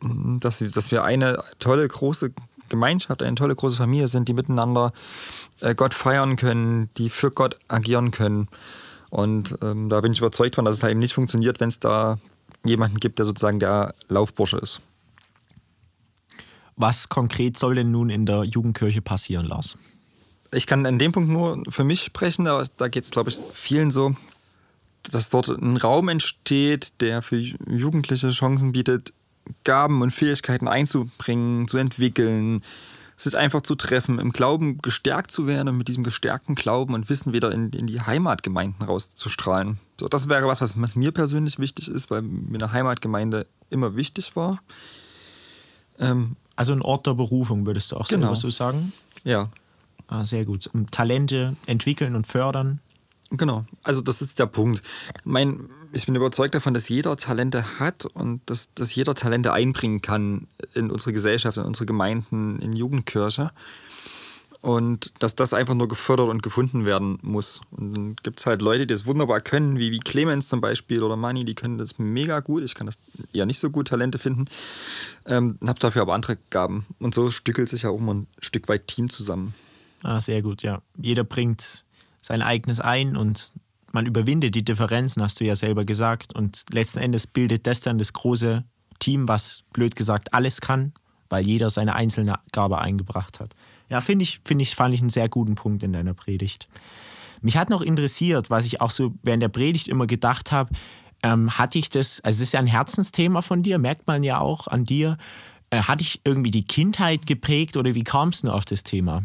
Dass, 0.00 0.58
dass 0.58 0.90
wir 0.90 1.04
eine 1.04 1.42
tolle, 1.58 1.86
große 1.88 2.32
Gemeinschaft, 2.68 3.22
eine 3.22 3.36
tolle, 3.36 3.54
große 3.54 3.76
Familie 3.76 4.08
sind, 4.08 4.28
die 4.28 4.34
miteinander 4.34 4.92
äh, 5.60 5.74
Gott 5.74 5.94
feiern 5.94 6.36
können, 6.36 6.90
die 6.96 7.10
für 7.10 7.30
Gott 7.30 7.58
agieren 7.68 8.10
können. 8.10 8.48
Und 9.10 9.56
ähm, 9.62 9.88
da 9.88 10.00
bin 10.00 10.12
ich 10.12 10.18
überzeugt 10.18 10.56
von, 10.56 10.64
dass 10.64 10.76
es 10.76 10.82
halt 10.82 10.92
eben 10.92 11.00
nicht 11.00 11.14
funktioniert, 11.14 11.60
wenn 11.60 11.68
es 11.68 11.78
da 11.78 12.18
jemanden 12.64 12.98
gibt, 12.98 13.18
der 13.18 13.26
sozusagen 13.26 13.60
der 13.60 13.94
Laufbursche 14.08 14.56
ist. 14.56 14.80
Was 16.76 17.08
konkret 17.08 17.56
soll 17.56 17.76
denn 17.76 17.92
nun 17.92 18.10
in 18.10 18.26
der 18.26 18.42
Jugendkirche 18.42 19.00
passieren, 19.00 19.46
Lars? 19.46 19.78
Ich 20.52 20.66
kann 20.66 20.84
an 20.86 20.98
dem 20.98 21.12
Punkt 21.12 21.30
nur 21.30 21.62
für 21.68 21.84
mich 21.84 22.02
sprechen, 22.02 22.46
aber 22.46 22.66
da 22.76 22.88
geht 22.88 23.04
es, 23.04 23.10
glaube 23.10 23.30
ich, 23.30 23.38
vielen 23.52 23.90
so 23.90 24.16
dass 25.12 25.30
dort 25.30 25.48
ein 25.48 25.76
Raum 25.76 26.08
entsteht, 26.08 27.00
der 27.00 27.22
für 27.22 27.36
Jugendliche 27.36 28.30
Chancen 28.30 28.72
bietet, 28.72 29.12
Gaben 29.64 30.02
und 30.02 30.10
Fähigkeiten 30.10 30.68
einzubringen, 30.68 31.68
zu 31.68 31.76
entwickeln, 31.76 32.62
sich 33.16 33.36
einfach 33.36 33.62
zu 33.62 33.74
treffen, 33.74 34.18
im 34.18 34.30
Glauben 34.30 34.78
gestärkt 34.78 35.30
zu 35.30 35.46
werden 35.46 35.68
und 35.68 35.76
mit 35.76 35.88
diesem 35.88 36.02
gestärkten 36.02 36.54
Glauben 36.54 36.94
und 36.94 37.08
Wissen 37.08 37.32
wieder 37.32 37.52
in, 37.52 37.70
in 37.70 37.86
die 37.86 38.00
Heimatgemeinden 38.00 38.86
rauszustrahlen. 38.86 39.78
So, 40.00 40.08
das 40.08 40.28
wäre 40.28 40.46
was, 40.46 40.60
was, 40.60 40.80
was 40.80 40.96
mir 40.96 41.12
persönlich 41.12 41.58
wichtig 41.58 41.88
ist, 41.88 42.10
weil 42.10 42.22
mir 42.22 42.58
eine 42.58 42.72
Heimatgemeinde 42.72 43.46
immer 43.70 43.94
wichtig 43.94 44.34
war. 44.34 44.60
Ähm, 45.98 46.36
also 46.56 46.72
ein 46.72 46.82
Ort 46.82 47.06
der 47.06 47.14
Berufung, 47.14 47.66
würdest 47.66 47.92
du 47.92 47.96
auch 47.96 48.08
genau. 48.08 48.34
so 48.34 48.50
sagen? 48.50 48.92
Ja. 49.22 49.50
Ah, 50.06 50.24
sehr 50.24 50.44
gut. 50.44 50.70
Talente 50.90 51.56
entwickeln 51.66 52.14
und 52.14 52.26
fördern. 52.26 52.80
Genau, 53.36 53.64
also 53.82 54.00
das 54.00 54.22
ist 54.22 54.38
der 54.38 54.46
Punkt. 54.46 54.82
Mein, 55.24 55.68
ich 55.92 56.06
bin 56.06 56.14
überzeugt 56.14 56.54
davon, 56.54 56.74
dass 56.74 56.88
jeder 56.88 57.16
Talente 57.16 57.78
hat 57.78 58.06
und 58.06 58.40
dass, 58.46 58.68
dass 58.74 58.94
jeder 58.94 59.14
Talente 59.14 59.52
einbringen 59.52 60.02
kann 60.02 60.46
in 60.74 60.90
unsere 60.90 61.12
Gesellschaft, 61.12 61.58
in 61.58 61.64
unsere 61.64 61.86
Gemeinden, 61.86 62.60
in 62.60 62.72
Jugendkirche. 62.74 63.50
Und 64.60 65.12
dass 65.18 65.34
das 65.34 65.52
einfach 65.52 65.74
nur 65.74 65.88
gefördert 65.88 66.30
und 66.30 66.42
gefunden 66.42 66.86
werden 66.86 67.18
muss. 67.20 67.60
Und 67.70 67.94
dann 67.94 68.16
gibt 68.22 68.40
es 68.40 68.46
halt 68.46 68.62
Leute, 68.62 68.86
die 68.86 68.94
das 68.94 69.04
wunderbar 69.04 69.42
können, 69.42 69.78
wie, 69.78 69.90
wie 69.90 70.00
Clemens 70.00 70.48
zum 70.48 70.62
Beispiel 70.62 71.02
oder 71.02 71.16
Mani, 71.16 71.44
die 71.44 71.54
können 71.54 71.76
das 71.76 71.98
mega 71.98 72.40
gut. 72.40 72.62
Ich 72.62 72.74
kann 72.74 72.86
das 72.86 72.98
eher 73.34 73.44
nicht 73.44 73.58
so 73.58 73.68
gut, 73.68 73.88
Talente 73.88 74.18
finden. 74.18 74.46
Ähm, 75.26 75.58
habe 75.66 75.78
dafür 75.80 76.00
aber 76.00 76.14
andere 76.14 76.38
Gaben. 76.48 76.86
Und 76.98 77.14
so 77.14 77.30
stückelt 77.30 77.68
sich 77.68 77.82
ja 77.82 77.90
auch 77.90 77.98
immer 77.98 78.14
ein 78.14 78.26
Stück 78.38 78.68
weit 78.68 78.86
Team 78.86 79.10
zusammen. 79.10 79.54
Ah, 80.02 80.20
sehr 80.20 80.40
gut, 80.40 80.62
ja. 80.62 80.80
Jeder 80.96 81.24
bringt 81.24 81.83
sein 82.24 82.40
eigenes 82.40 82.80
ein 82.80 83.18
und 83.18 83.52
man 83.92 84.06
überwindet 84.06 84.54
die 84.54 84.64
Differenzen, 84.64 85.22
hast 85.22 85.40
du 85.40 85.44
ja 85.44 85.54
selber 85.54 85.84
gesagt. 85.84 86.34
Und 86.34 86.64
letzten 86.72 87.00
Endes 87.00 87.26
bildet 87.26 87.66
das 87.66 87.82
dann 87.82 87.98
das 87.98 88.14
große 88.14 88.64
Team, 88.98 89.28
was 89.28 89.62
blöd 89.74 89.94
gesagt 89.94 90.32
alles 90.32 90.62
kann, 90.62 90.94
weil 91.28 91.46
jeder 91.46 91.68
seine 91.68 91.94
einzelne 91.94 92.38
Gabe 92.50 92.78
eingebracht 92.78 93.40
hat. 93.40 93.54
Ja, 93.90 94.00
finde 94.00 94.22
ich, 94.22 94.40
finde 94.42 94.62
ich, 94.62 94.74
fand 94.74 94.94
ich 94.94 95.00
einen 95.00 95.10
sehr 95.10 95.28
guten 95.28 95.54
Punkt 95.54 95.82
in 95.82 95.92
deiner 95.92 96.14
Predigt. 96.14 96.68
Mich 97.42 97.58
hat 97.58 97.68
noch 97.68 97.82
interessiert, 97.82 98.48
was 98.48 98.64
ich 98.64 98.80
auch 98.80 98.90
so 98.90 99.12
während 99.22 99.42
der 99.42 99.50
Predigt 99.50 99.88
immer 99.88 100.06
gedacht 100.06 100.50
habe, 100.50 100.72
ähm, 101.22 101.58
hatte 101.58 101.78
ich 101.78 101.90
das, 101.90 102.20
also 102.20 102.38
das 102.38 102.48
ist 102.48 102.52
ja 102.54 102.60
ein 102.60 102.66
Herzensthema 102.66 103.42
von 103.42 103.62
dir, 103.62 103.76
merkt 103.76 104.06
man 104.06 104.22
ja 104.22 104.40
auch 104.40 104.66
an 104.66 104.84
dir, 104.84 105.18
äh, 105.68 105.82
hatte 105.82 106.02
ich 106.02 106.22
irgendwie 106.24 106.50
die 106.50 106.66
Kindheit 106.66 107.26
geprägt 107.26 107.76
oder 107.76 107.94
wie 107.94 108.02
kamst 108.02 108.44
du 108.44 108.50
auf 108.50 108.64
das 108.64 108.82
Thema? 108.82 109.24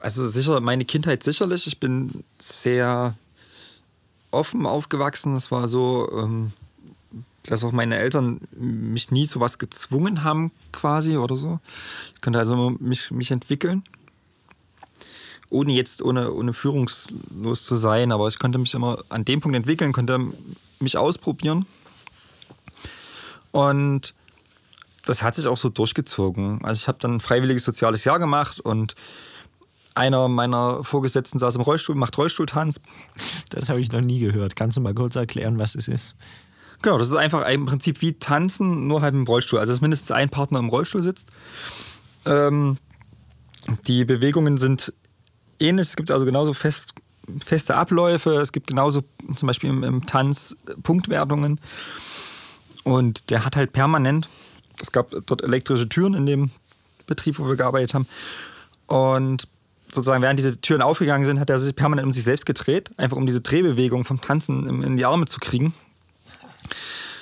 Also 0.00 0.28
sicher, 0.28 0.60
meine 0.60 0.84
Kindheit 0.84 1.22
sicherlich. 1.22 1.66
Ich 1.66 1.78
bin 1.78 2.24
sehr 2.38 3.14
offen 4.30 4.66
aufgewachsen. 4.66 5.34
Es 5.34 5.50
war 5.50 5.68
so, 5.68 6.10
ähm, 6.12 6.52
dass 7.44 7.64
auch 7.64 7.72
meine 7.72 7.96
Eltern 7.96 8.40
mich 8.52 9.10
nie 9.10 9.26
zu 9.26 9.40
was 9.40 9.58
gezwungen 9.58 10.24
haben, 10.24 10.50
quasi 10.72 11.16
oder 11.16 11.36
so. 11.36 11.60
Ich 12.14 12.20
konnte 12.20 12.38
also 12.38 12.76
mich, 12.78 13.10
mich 13.10 13.30
entwickeln. 13.30 13.84
Ohne 15.50 15.72
jetzt, 15.72 16.02
ohne, 16.02 16.32
ohne 16.32 16.52
führungslos 16.52 17.64
zu 17.64 17.76
sein, 17.76 18.12
aber 18.12 18.28
ich 18.28 18.38
konnte 18.38 18.58
mich 18.58 18.74
immer 18.74 19.02
an 19.08 19.24
dem 19.24 19.40
Punkt 19.40 19.56
entwickeln, 19.56 19.92
konnte 19.92 20.20
mich 20.78 20.98
ausprobieren. 20.98 21.64
Und 23.50 24.14
das 25.06 25.22
hat 25.22 25.34
sich 25.36 25.46
auch 25.46 25.56
so 25.56 25.70
durchgezogen. 25.70 26.62
Also 26.62 26.80
ich 26.82 26.88
habe 26.88 26.98
dann 27.00 27.16
ein 27.16 27.20
freiwilliges 27.20 27.64
soziales 27.64 28.04
Jahr 28.04 28.18
gemacht 28.18 28.60
und 28.60 28.94
einer 29.98 30.28
meiner 30.28 30.82
Vorgesetzten 30.84 31.38
saß 31.38 31.56
im 31.56 31.60
Rollstuhl, 31.60 31.94
macht 31.96 32.16
Rollstuhltanz. 32.16 32.80
Das 33.50 33.68
habe 33.68 33.80
ich 33.80 33.92
noch 33.92 34.00
nie 34.00 34.20
gehört. 34.20 34.56
Kannst 34.56 34.76
du 34.76 34.80
mal 34.80 34.94
kurz 34.94 35.16
erklären, 35.16 35.58
was 35.58 35.74
es 35.74 35.88
ist? 35.88 36.14
Genau, 36.80 36.96
das 36.98 37.08
ist 37.08 37.14
einfach 37.14 37.46
im 37.48 37.66
Prinzip 37.66 38.00
wie 38.00 38.18
Tanzen, 38.18 38.86
nur 38.86 39.02
halt 39.02 39.14
im 39.14 39.24
Rollstuhl. 39.24 39.58
Also 39.58 39.72
dass 39.72 39.80
mindestens 39.80 40.12
ein 40.12 40.30
Partner 40.30 40.60
im 40.60 40.68
Rollstuhl 40.68 41.02
sitzt. 41.02 41.30
Ähm, 42.24 42.78
die 43.86 44.04
Bewegungen 44.04 44.58
sind 44.58 44.92
ähnlich. 45.58 45.88
Es 45.88 45.96
gibt 45.96 46.10
also 46.10 46.24
genauso 46.24 46.54
fest, 46.54 46.94
feste 47.44 47.74
Abläufe. 47.74 48.34
Es 48.34 48.52
gibt 48.52 48.68
genauso 48.68 49.02
zum 49.34 49.46
Beispiel 49.46 49.70
im, 49.70 49.82
im 49.82 50.06
Tanz 50.06 50.56
Punktwertungen. 50.82 51.60
Und 52.84 53.30
der 53.30 53.44
hat 53.44 53.56
halt 53.56 53.72
permanent, 53.72 54.28
es 54.80 54.92
gab 54.92 55.10
dort 55.26 55.42
elektrische 55.42 55.88
Türen 55.88 56.14
in 56.14 56.26
dem 56.26 56.50
Betrieb, 57.06 57.38
wo 57.38 57.48
wir 57.48 57.56
gearbeitet 57.56 57.94
haben. 57.94 58.06
Und 58.86 59.48
sozusagen, 59.92 60.22
während 60.22 60.38
diese 60.38 60.60
Türen 60.60 60.82
aufgegangen 60.82 61.26
sind, 61.26 61.40
hat 61.40 61.50
er 61.50 61.58
sich 61.58 61.74
permanent 61.74 62.06
um 62.06 62.12
sich 62.12 62.24
selbst 62.24 62.46
gedreht, 62.46 62.90
einfach 62.96 63.16
um 63.16 63.26
diese 63.26 63.40
Drehbewegung 63.40 64.04
vom 64.04 64.20
Tanzen 64.20 64.82
in 64.82 64.96
die 64.96 65.04
Arme 65.04 65.26
zu 65.26 65.38
kriegen. 65.40 65.74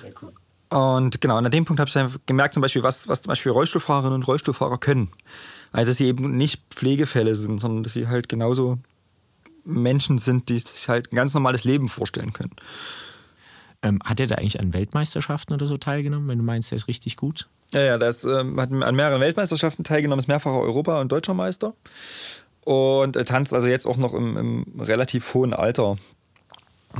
Sehr 0.00 0.12
cool. 0.22 0.32
Und 0.68 1.20
genau, 1.20 1.36
an 1.36 1.50
dem 1.50 1.64
Punkt 1.64 1.80
habe 1.80 1.88
ich 1.88 2.26
gemerkt, 2.26 2.54
zum 2.54 2.60
Beispiel, 2.60 2.82
was, 2.82 3.06
was 3.08 3.22
zum 3.22 3.28
Beispiel 3.28 3.52
Rollstuhlfahrerinnen 3.52 4.14
und 4.14 4.26
Rollstuhlfahrer 4.26 4.78
können. 4.78 5.10
Also, 5.72 5.90
dass 5.90 5.98
sie 5.98 6.06
eben 6.06 6.36
nicht 6.36 6.62
Pflegefälle 6.70 7.34
sind, 7.34 7.60
sondern 7.60 7.82
dass 7.82 7.94
sie 7.94 8.08
halt 8.08 8.28
genauso 8.28 8.78
Menschen 9.64 10.18
sind, 10.18 10.48
die 10.48 10.58
sich 10.58 10.88
halt 10.88 11.12
ein 11.12 11.16
ganz 11.16 11.34
normales 11.34 11.64
Leben 11.64 11.88
vorstellen 11.88 12.32
können. 12.32 12.52
Ähm, 13.82 14.00
hat 14.04 14.20
er 14.20 14.26
da 14.26 14.36
eigentlich 14.36 14.60
an 14.60 14.74
Weltmeisterschaften 14.74 15.54
oder 15.54 15.66
so 15.66 15.76
teilgenommen, 15.76 16.28
wenn 16.28 16.38
du 16.38 16.44
meinst, 16.44 16.70
der 16.70 16.76
ist 16.76 16.88
richtig 16.88 17.16
gut? 17.16 17.48
Ja, 17.72 17.82
ja, 17.82 17.96
ist, 17.96 18.24
ähm, 18.24 18.58
hat 18.60 18.72
an 18.72 18.94
mehreren 18.94 19.20
Weltmeisterschaften 19.20 19.84
teilgenommen, 19.84 20.20
ist 20.20 20.28
mehrfacher 20.28 20.60
Europa- 20.60 21.00
und 21.00 21.12
Deutscher 21.12 21.34
Meister 21.34 21.74
und 22.66 23.14
er 23.14 23.24
tanzt 23.24 23.54
also 23.54 23.68
jetzt 23.68 23.86
auch 23.86 23.96
noch 23.96 24.12
im, 24.12 24.36
im 24.36 24.80
relativ 24.80 25.34
hohen 25.34 25.54
Alter. 25.54 25.98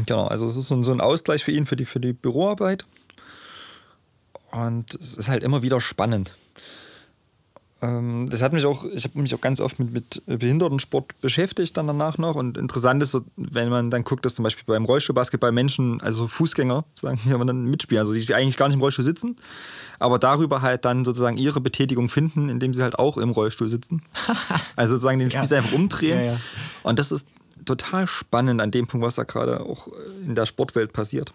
Genau, 0.06 0.28
also 0.28 0.46
es 0.46 0.56
ist 0.56 0.68
so 0.68 0.92
ein 0.92 1.00
Ausgleich 1.00 1.42
für 1.42 1.50
ihn, 1.50 1.66
für 1.66 1.75
die, 1.75 1.87
für 1.87 1.99
die 1.99 2.12
Büroarbeit. 2.12 2.87
Und 4.52 4.94
es 4.94 5.16
ist 5.16 5.26
halt 5.26 5.42
immer 5.42 5.62
wieder 5.62 5.80
spannend. 5.80 6.37
Ähm, 7.83 8.28
das 8.30 8.40
hat 8.40 8.52
mich 8.54 8.64
auch, 8.64 8.85
ich 8.87 9.04
habe 9.04 9.21
mich 9.21 9.35
auch 9.35 9.40
ganz 9.40 9.61
oft 9.61 9.78
mit, 9.78 9.92
mit 9.92 10.23
Behindertensport 10.26 11.21
beschäftigt 11.21 11.76
dann 11.76 11.87
danach 11.87 12.16
noch. 12.16 12.35
Und 12.35 12.56
interessant 12.56 13.02
ist, 13.02 13.18
wenn 13.37 13.68
man 13.68 13.90
dann 13.90 14.04
guckt, 14.04 14.25
dass 14.25 14.37
zum 14.37 14.45
Beispiel 14.45 14.64
beim 14.66 14.85
Rollstuhlbasketball 14.85 15.52
Menschen, 15.52 16.00
also 16.00 16.26
Fußgänger, 16.26 16.85
sagen 16.95 17.21
wir 17.25 17.38
dann 17.45 17.64
mitspielen, 17.66 18.00
also 18.00 18.14
die 18.14 18.35
eigentlich 18.35 18.56
gar 18.56 18.68
nicht 18.68 18.76
im 18.76 18.80
Rollstuhl 18.80 19.04
sitzen, 19.04 19.37
aber 19.99 20.18
darüber 20.18 20.62
halt 20.62 20.85
dann 20.85 21.04
sozusagen 21.04 21.37
ihre 21.37 21.61
Betätigung 21.61 22.09
finden, 22.09 22.49
indem 22.49 22.73
sie 22.73 22.83
halt 22.83 22.99
auch 22.99 23.18
im 23.18 23.30
Rollstuhl 23.30 23.68
sitzen. 23.68 24.02
Also 24.75 24.95
sozusagen 24.95 25.18
den 25.18 25.30
Spieß 25.30 25.50
ja. 25.50 25.59
einfach 25.59 25.73
umdrehen. 25.73 26.18
Ja, 26.18 26.33
ja. 26.33 26.40
Und 26.83 26.99
das 26.99 27.11
ist 27.11 27.26
total 27.64 28.06
spannend 28.06 28.61
an 28.61 28.71
dem 28.71 28.87
Punkt, 28.87 29.06
was 29.06 29.14
da 29.14 29.25
gerade 29.25 29.61
auch 29.61 29.88
in 30.25 30.35
der 30.35 30.45
Sportwelt 30.45 30.92
passiert. 30.92 31.33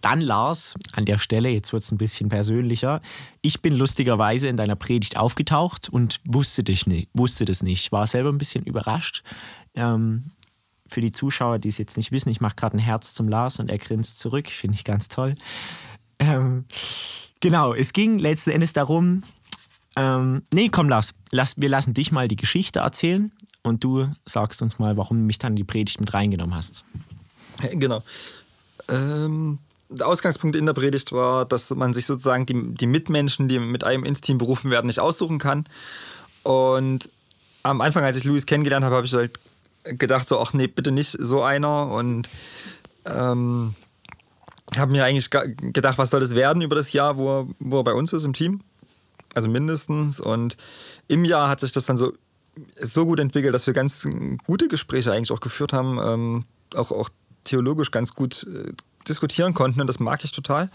Dann 0.00 0.20
Lars, 0.20 0.74
an 0.92 1.04
der 1.04 1.18
Stelle, 1.18 1.48
jetzt 1.48 1.72
wird 1.72 1.82
es 1.82 1.92
ein 1.92 1.98
bisschen 1.98 2.28
persönlicher. 2.28 3.00
Ich 3.42 3.60
bin 3.62 3.74
lustigerweise 3.74 4.48
in 4.48 4.56
deiner 4.56 4.76
Predigt 4.76 5.16
aufgetaucht 5.16 5.88
und 5.88 6.20
wusste, 6.28 6.62
dich 6.62 6.86
nicht, 6.86 7.08
wusste 7.14 7.44
das 7.44 7.62
nicht. 7.62 7.92
War 7.92 8.06
selber 8.06 8.30
ein 8.30 8.38
bisschen 8.38 8.64
überrascht. 8.64 9.22
Ähm, 9.74 10.32
für 10.86 11.00
die 11.00 11.12
Zuschauer, 11.12 11.58
die 11.58 11.68
es 11.68 11.78
jetzt 11.78 11.96
nicht 11.96 12.12
wissen, 12.12 12.30
ich 12.30 12.40
mache 12.40 12.56
gerade 12.56 12.76
ein 12.76 12.80
Herz 12.80 13.14
zum 13.14 13.28
Lars 13.28 13.60
und 13.60 13.70
er 13.70 13.78
grinst 13.78 14.18
zurück. 14.18 14.48
Finde 14.48 14.76
ich 14.76 14.84
ganz 14.84 15.08
toll. 15.08 15.34
Ähm, 16.18 16.64
genau, 17.40 17.74
es 17.74 17.92
ging 17.92 18.18
letzten 18.18 18.50
Endes 18.50 18.72
darum, 18.72 19.22
ähm, 19.96 20.42
nee, 20.52 20.68
komm, 20.68 20.88
Lars, 20.88 21.14
lass, 21.32 21.60
wir 21.60 21.68
lassen 21.68 21.94
dich 21.94 22.12
mal 22.12 22.28
die 22.28 22.36
Geschichte 22.36 22.80
erzählen 22.80 23.32
und 23.62 23.82
du 23.82 24.08
sagst 24.24 24.62
uns 24.62 24.78
mal, 24.78 24.96
warum 24.96 25.18
du 25.18 25.24
mich 25.24 25.38
dann 25.38 25.52
in 25.52 25.56
die 25.56 25.64
Predigt 25.64 26.00
mit 26.00 26.14
reingenommen 26.14 26.54
hast. 26.54 26.84
Genau. 27.72 28.02
Ähm, 28.88 29.58
der 29.90 30.06
Ausgangspunkt 30.06 30.56
in 30.56 30.66
der 30.66 30.72
Predigt 30.72 31.12
war, 31.12 31.44
dass 31.44 31.70
man 31.70 31.92
sich 31.92 32.06
sozusagen 32.06 32.46
die, 32.46 32.74
die 32.74 32.86
Mitmenschen, 32.86 33.48
die 33.48 33.58
mit 33.58 33.84
einem 33.84 34.04
ins 34.04 34.20
Team 34.20 34.38
berufen 34.38 34.70
werden, 34.70 34.86
nicht 34.86 35.00
aussuchen 35.00 35.38
kann. 35.38 35.64
Und 36.42 37.10
am 37.62 37.80
Anfang, 37.80 38.04
als 38.04 38.16
ich 38.16 38.24
Luis 38.24 38.46
kennengelernt 38.46 38.84
habe, 38.84 38.94
habe 38.94 39.06
ich 39.06 39.12
halt 39.12 39.38
gedacht, 39.84 40.28
so, 40.28 40.38
ach 40.38 40.52
nee, 40.52 40.68
bitte 40.68 40.92
nicht 40.92 41.16
so 41.18 41.42
einer. 41.42 41.90
Und 41.90 42.30
ähm, 43.04 43.74
habe 44.76 44.92
mir 44.92 45.04
eigentlich 45.04 45.30
gedacht, 45.30 45.98
was 45.98 46.10
soll 46.10 46.20
das 46.20 46.34
werden 46.34 46.62
über 46.62 46.76
das 46.76 46.92
Jahr, 46.92 47.16
wo 47.16 47.40
er, 47.40 47.46
wo 47.58 47.80
er 47.80 47.84
bei 47.84 47.92
uns 47.92 48.12
ist 48.12 48.24
im 48.24 48.32
Team. 48.32 48.60
Also 49.34 49.48
mindestens. 49.48 50.20
Und 50.20 50.56
im 51.08 51.24
Jahr 51.24 51.48
hat 51.48 51.60
sich 51.60 51.72
das 51.72 51.86
dann 51.86 51.96
so, 51.96 52.12
so 52.80 53.06
gut 53.06 53.18
entwickelt, 53.18 53.54
dass 53.54 53.66
wir 53.66 53.74
ganz 53.74 54.06
gute 54.46 54.68
Gespräche 54.68 55.12
eigentlich 55.12 55.32
auch 55.32 55.40
geführt 55.40 55.72
haben. 55.72 55.98
Ähm, 55.98 56.44
auch, 56.74 56.92
auch 56.92 57.08
theologisch 57.42 57.90
ganz 57.90 58.14
gut 58.14 58.44
äh, 58.44 58.72
diskutieren 59.08 59.54
konnten 59.54 59.80
und 59.80 59.86
das 59.86 60.00
mag 60.00 60.24
ich 60.24 60.32
total. 60.32 60.70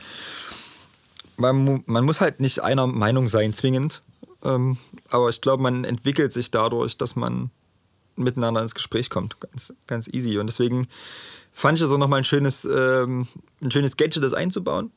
Man, 1.37 1.83
man 1.85 2.05
muss 2.05 2.21
halt 2.21 2.39
nicht 2.39 2.61
einer 2.63 2.87
Meinung 2.87 3.27
sein, 3.27 3.53
zwingend. 3.53 4.01
Ähm, 4.43 4.77
aber 5.09 5.29
ich 5.29 5.41
glaube, 5.41 5.63
man 5.63 5.83
entwickelt 5.83 6.31
sich 6.31 6.51
dadurch, 6.51 6.97
dass 6.97 7.15
man 7.15 7.49
miteinander 8.15 8.61
ins 8.61 8.75
Gespräch 8.75 9.09
kommt. 9.09 9.39
Ganz, 9.39 9.73
ganz 9.87 10.07
easy. 10.07 10.37
Und 10.37 10.47
deswegen 10.47 10.87
fand 11.51 11.77
ich 11.77 11.83
es 11.83 11.91
auch 11.91 11.97
nochmal 11.97 12.19
ein 12.19 12.25
schönes, 12.25 12.65
ähm, 12.65 13.27
ein 13.61 13.71
schönes 13.71 13.97
Gadget, 13.97 14.23
das 14.23 14.33
einzubauen. 14.33 14.91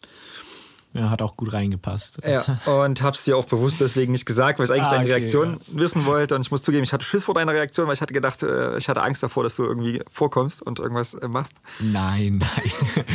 Ja, 0.94 1.10
hat 1.10 1.20
auch 1.20 1.36
gut 1.36 1.52
reingepasst. 1.52 2.20
Ja, 2.26 2.44
und 2.64 3.02
hab's 3.02 3.24
dir 3.24 3.36
auch 3.36 3.44
bewusst 3.44 3.80
deswegen 3.80 4.12
nicht 4.12 4.24
gesagt, 4.24 4.58
weil 4.58 4.66
ich 4.66 4.72
eigentlich 4.72 4.84
ah, 4.84 4.90
deine 4.90 5.04
okay, 5.04 5.12
Reaktion 5.12 5.52
ja. 5.52 5.80
wissen 5.80 6.06
wollte. 6.06 6.34
Und 6.34 6.40
ich 6.40 6.50
muss 6.50 6.62
zugeben, 6.62 6.82
ich 6.82 6.92
hatte 6.92 7.04
Schiss 7.04 7.24
vor 7.24 7.34
deiner 7.34 7.52
Reaktion, 7.52 7.86
weil 7.86 7.94
ich 7.94 8.00
hatte 8.00 8.14
gedacht, 8.14 8.42
äh, 8.42 8.78
ich 8.78 8.88
hatte 8.88 9.02
Angst 9.02 9.22
davor, 9.22 9.42
dass 9.42 9.56
du 9.56 9.64
irgendwie 9.64 10.02
vorkommst 10.10 10.62
und 10.62 10.78
irgendwas 10.78 11.14
äh, 11.14 11.28
machst. 11.28 11.54
Nein, 11.78 12.38
nein. 12.40 12.72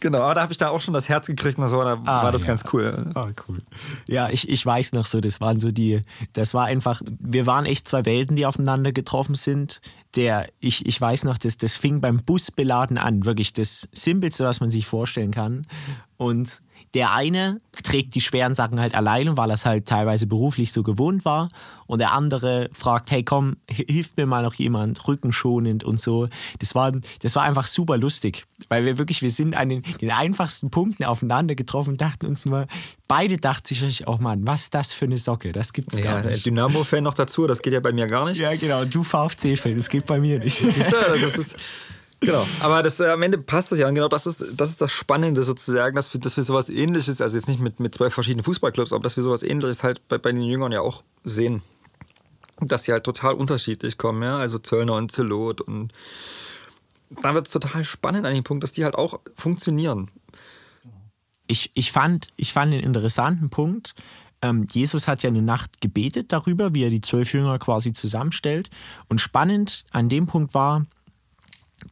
Genau, 0.00 0.18
aber 0.20 0.34
da 0.34 0.42
habe 0.42 0.52
ich 0.52 0.58
da 0.58 0.68
auch 0.70 0.80
schon 0.80 0.94
das 0.94 1.08
Herz 1.08 1.26
gekriegt 1.26 1.58
und 1.58 1.68
so, 1.68 1.82
da 1.82 2.00
ah, 2.04 2.24
war 2.24 2.32
das 2.32 2.42
ja. 2.42 2.46
ganz 2.48 2.64
cool. 2.72 3.10
Ah, 3.14 3.28
cool. 3.48 3.62
Ja, 4.08 4.28
ich, 4.30 4.48
ich 4.48 4.64
weiß 4.64 4.92
noch 4.92 5.06
so, 5.06 5.20
das 5.20 5.40
waren 5.40 5.60
so 5.60 5.70
die, 5.70 6.02
das 6.32 6.54
war 6.54 6.66
einfach, 6.66 7.02
wir 7.18 7.46
waren 7.46 7.66
echt 7.66 7.88
zwei 7.88 8.04
Welten, 8.04 8.36
die 8.36 8.46
aufeinander 8.46 8.92
getroffen 8.92 9.34
sind. 9.34 9.80
Der, 10.16 10.48
ich, 10.60 10.86
ich 10.86 11.00
weiß 11.00 11.24
noch, 11.24 11.38
das, 11.38 11.56
das 11.56 11.76
fing 11.76 12.00
beim 12.00 12.18
Busbeladen 12.22 12.98
an, 12.98 13.24
wirklich 13.24 13.52
das 13.52 13.88
Simpelste, 13.92 14.44
was 14.44 14.60
man 14.60 14.70
sich 14.70 14.86
vorstellen 14.86 15.30
kann. 15.30 15.66
Und 16.16 16.60
der 16.94 17.12
eine 17.14 17.58
trägt 17.82 18.14
die 18.14 18.20
schweren 18.20 18.54
Sachen 18.54 18.80
halt 18.80 18.94
alleine, 18.94 19.36
weil 19.36 19.50
er 19.50 19.54
es 19.54 19.66
halt 19.66 19.86
teilweise 19.86 20.26
beruflich 20.26 20.72
so 20.72 20.82
gewohnt 20.82 21.24
war. 21.24 21.48
Und 21.86 22.00
der 22.00 22.12
andere 22.12 22.68
fragt, 22.72 23.10
hey 23.10 23.22
komm, 23.22 23.56
hilft 23.68 24.16
mir 24.16 24.26
mal 24.26 24.42
noch 24.42 24.54
jemand, 24.54 25.06
rückenschonend 25.08 25.84
und 25.84 26.00
so. 26.00 26.28
Das 26.58 26.74
war, 26.74 26.92
das 27.22 27.34
war 27.36 27.44
einfach 27.44 27.66
super 27.66 27.96
lustig, 27.96 28.46
weil 28.68 28.84
wir 28.84 28.98
wirklich, 28.98 29.22
wir 29.22 29.30
sind 29.30 29.56
an 29.56 29.68
den, 29.68 29.82
den 30.00 30.10
einfachsten 30.10 30.70
Punkten 30.70 31.04
aufeinander 31.04 31.54
getroffen 31.54 31.90
und 31.90 32.00
dachten 32.00 32.26
uns 32.26 32.44
nur, 32.44 32.66
beide 33.06 33.36
dachten 33.36 33.74
sich, 33.74 34.06
oh 34.06 34.18
Mann, 34.20 34.46
was 34.46 34.64
ist 34.64 34.74
das 34.74 34.92
für 34.92 35.06
eine 35.06 35.18
Socke? 35.18 35.52
Das 35.52 35.72
gibt's 35.72 35.96
ja, 35.96 36.04
gar 36.04 36.22
nicht. 36.22 36.44
Dynamo-Fan 36.44 37.04
noch 37.04 37.14
dazu, 37.14 37.46
das 37.46 37.62
geht 37.62 37.72
ja 37.72 37.80
bei 37.80 37.92
mir 37.92 38.06
gar 38.06 38.26
nicht. 38.26 38.38
Ja, 38.38 38.54
genau. 38.54 38.84
Du 38.84 39.02
VfC-Fan, 39.02 39.76
das 39.76 39.88
geht 39.88 40.06
bei 40.06 40.20
mir 40.20 40.38
nicht. 40.38 40.62
das 40.62 41.36
ist 41.36 41.54
Genau, 42.20 42.44
aber 42.60 42.82
das, 42.82 42.98
äh, 42.98 43.06
am 43.06 43.22
Ende 43.22 43.38
passt 43.38 43.70
das 43.70 43.78
ja. 43.78 43.88
Und 43.88 43.94
genau 43.94 44.08
das 44.08 44.26
ist, 44.26 44.44
das 44.56 44.70
ist 44.70 44.80
das 44.80 44.90
Spannende 44.90 45.42
sozusagen, 45.44 45.94
dass 45.94 46.12
wir, 46.12 46.20
dass 46.20 46.36
wir 46.36 46.44
sowas 46.44 46.68
ähnliches, 46.68 47.20
also 47.20 47.36
jetzt 47.36 47.48
nicht 47.48 47.60
mit, 47.60 47.78
mit 47.78 47.94
zwei 47.94 48.10
verschiedenen 48.10 48.44
Fußballclubs, 48.44 48.92
aber 48.92 49.02
dass 49.02 49.16
wir 49.16 49.22
sowas 49.22 49.42
ähnliches 49.42 49.84
halt 49.84 50.06
bei, 50.08 50.18
bei 50.18 50.32
den 50.32 50.42
Jüngern 50.42 50.72
ja 50.72 50.80
auch 50.80 51.04
sehen. 51.22 51.62
Dass 52.60 52.84
sie 52.84 52.92
halt 52.92 53.04
total 53.04 53.34
unterschiedlich 53.34 53.98
kommen, 53.98 54.22
ja. 54.22 54.36
Also 54.36 54.58
Zöllner 54.58 54.96
und 54.96 55.12
Zelot. 55.12 55.60
Und 55.60 55.92
da 57.22 57.34
wird 57.34 57.46
es 57.46 57.52
total 57.52 57.84
spannend 57.84 58.26
an 58.26 58.34
dem 58.34 58.42
Punkt, 58.42 58.64
dass 58.64 58.72
die 58.72 58.84
halt 58.84 58.96
auch 58.96 59.20
funktionieren. 59.36 60.10
Ich, 61.46 61.70
ich, 61.74 61.92
fand, 61.92 62.28
ich 62.36 62.52
fand 62.52 62.72
den 62.72 62.80
interessanten 62.80 63.48
Punkt, 63.48 63.94
ähm, 64.42 64.66
Jesus 64.70 65.08
hat 65.08 65.22
ja 65.22 65.30
eine 65.30 65.42
Nacht 65.42 65.80
gebetet 65.80 66.32
darüber, 66.32 66.74
wie 66.74 66.84
er 66.84 66.90
die 66.90 67.00
zwölf 67.00 67.32
Jünger 67.32 67.58
quasi 67.58 67.92
zusammenstellt. 67.92 68.70
Und 69.08 69.20
spannend 69.20 69.84
an 69.92 70.08
dem 70.08 70.26
Punkt 70.26 70.54
war, 70.54 70.86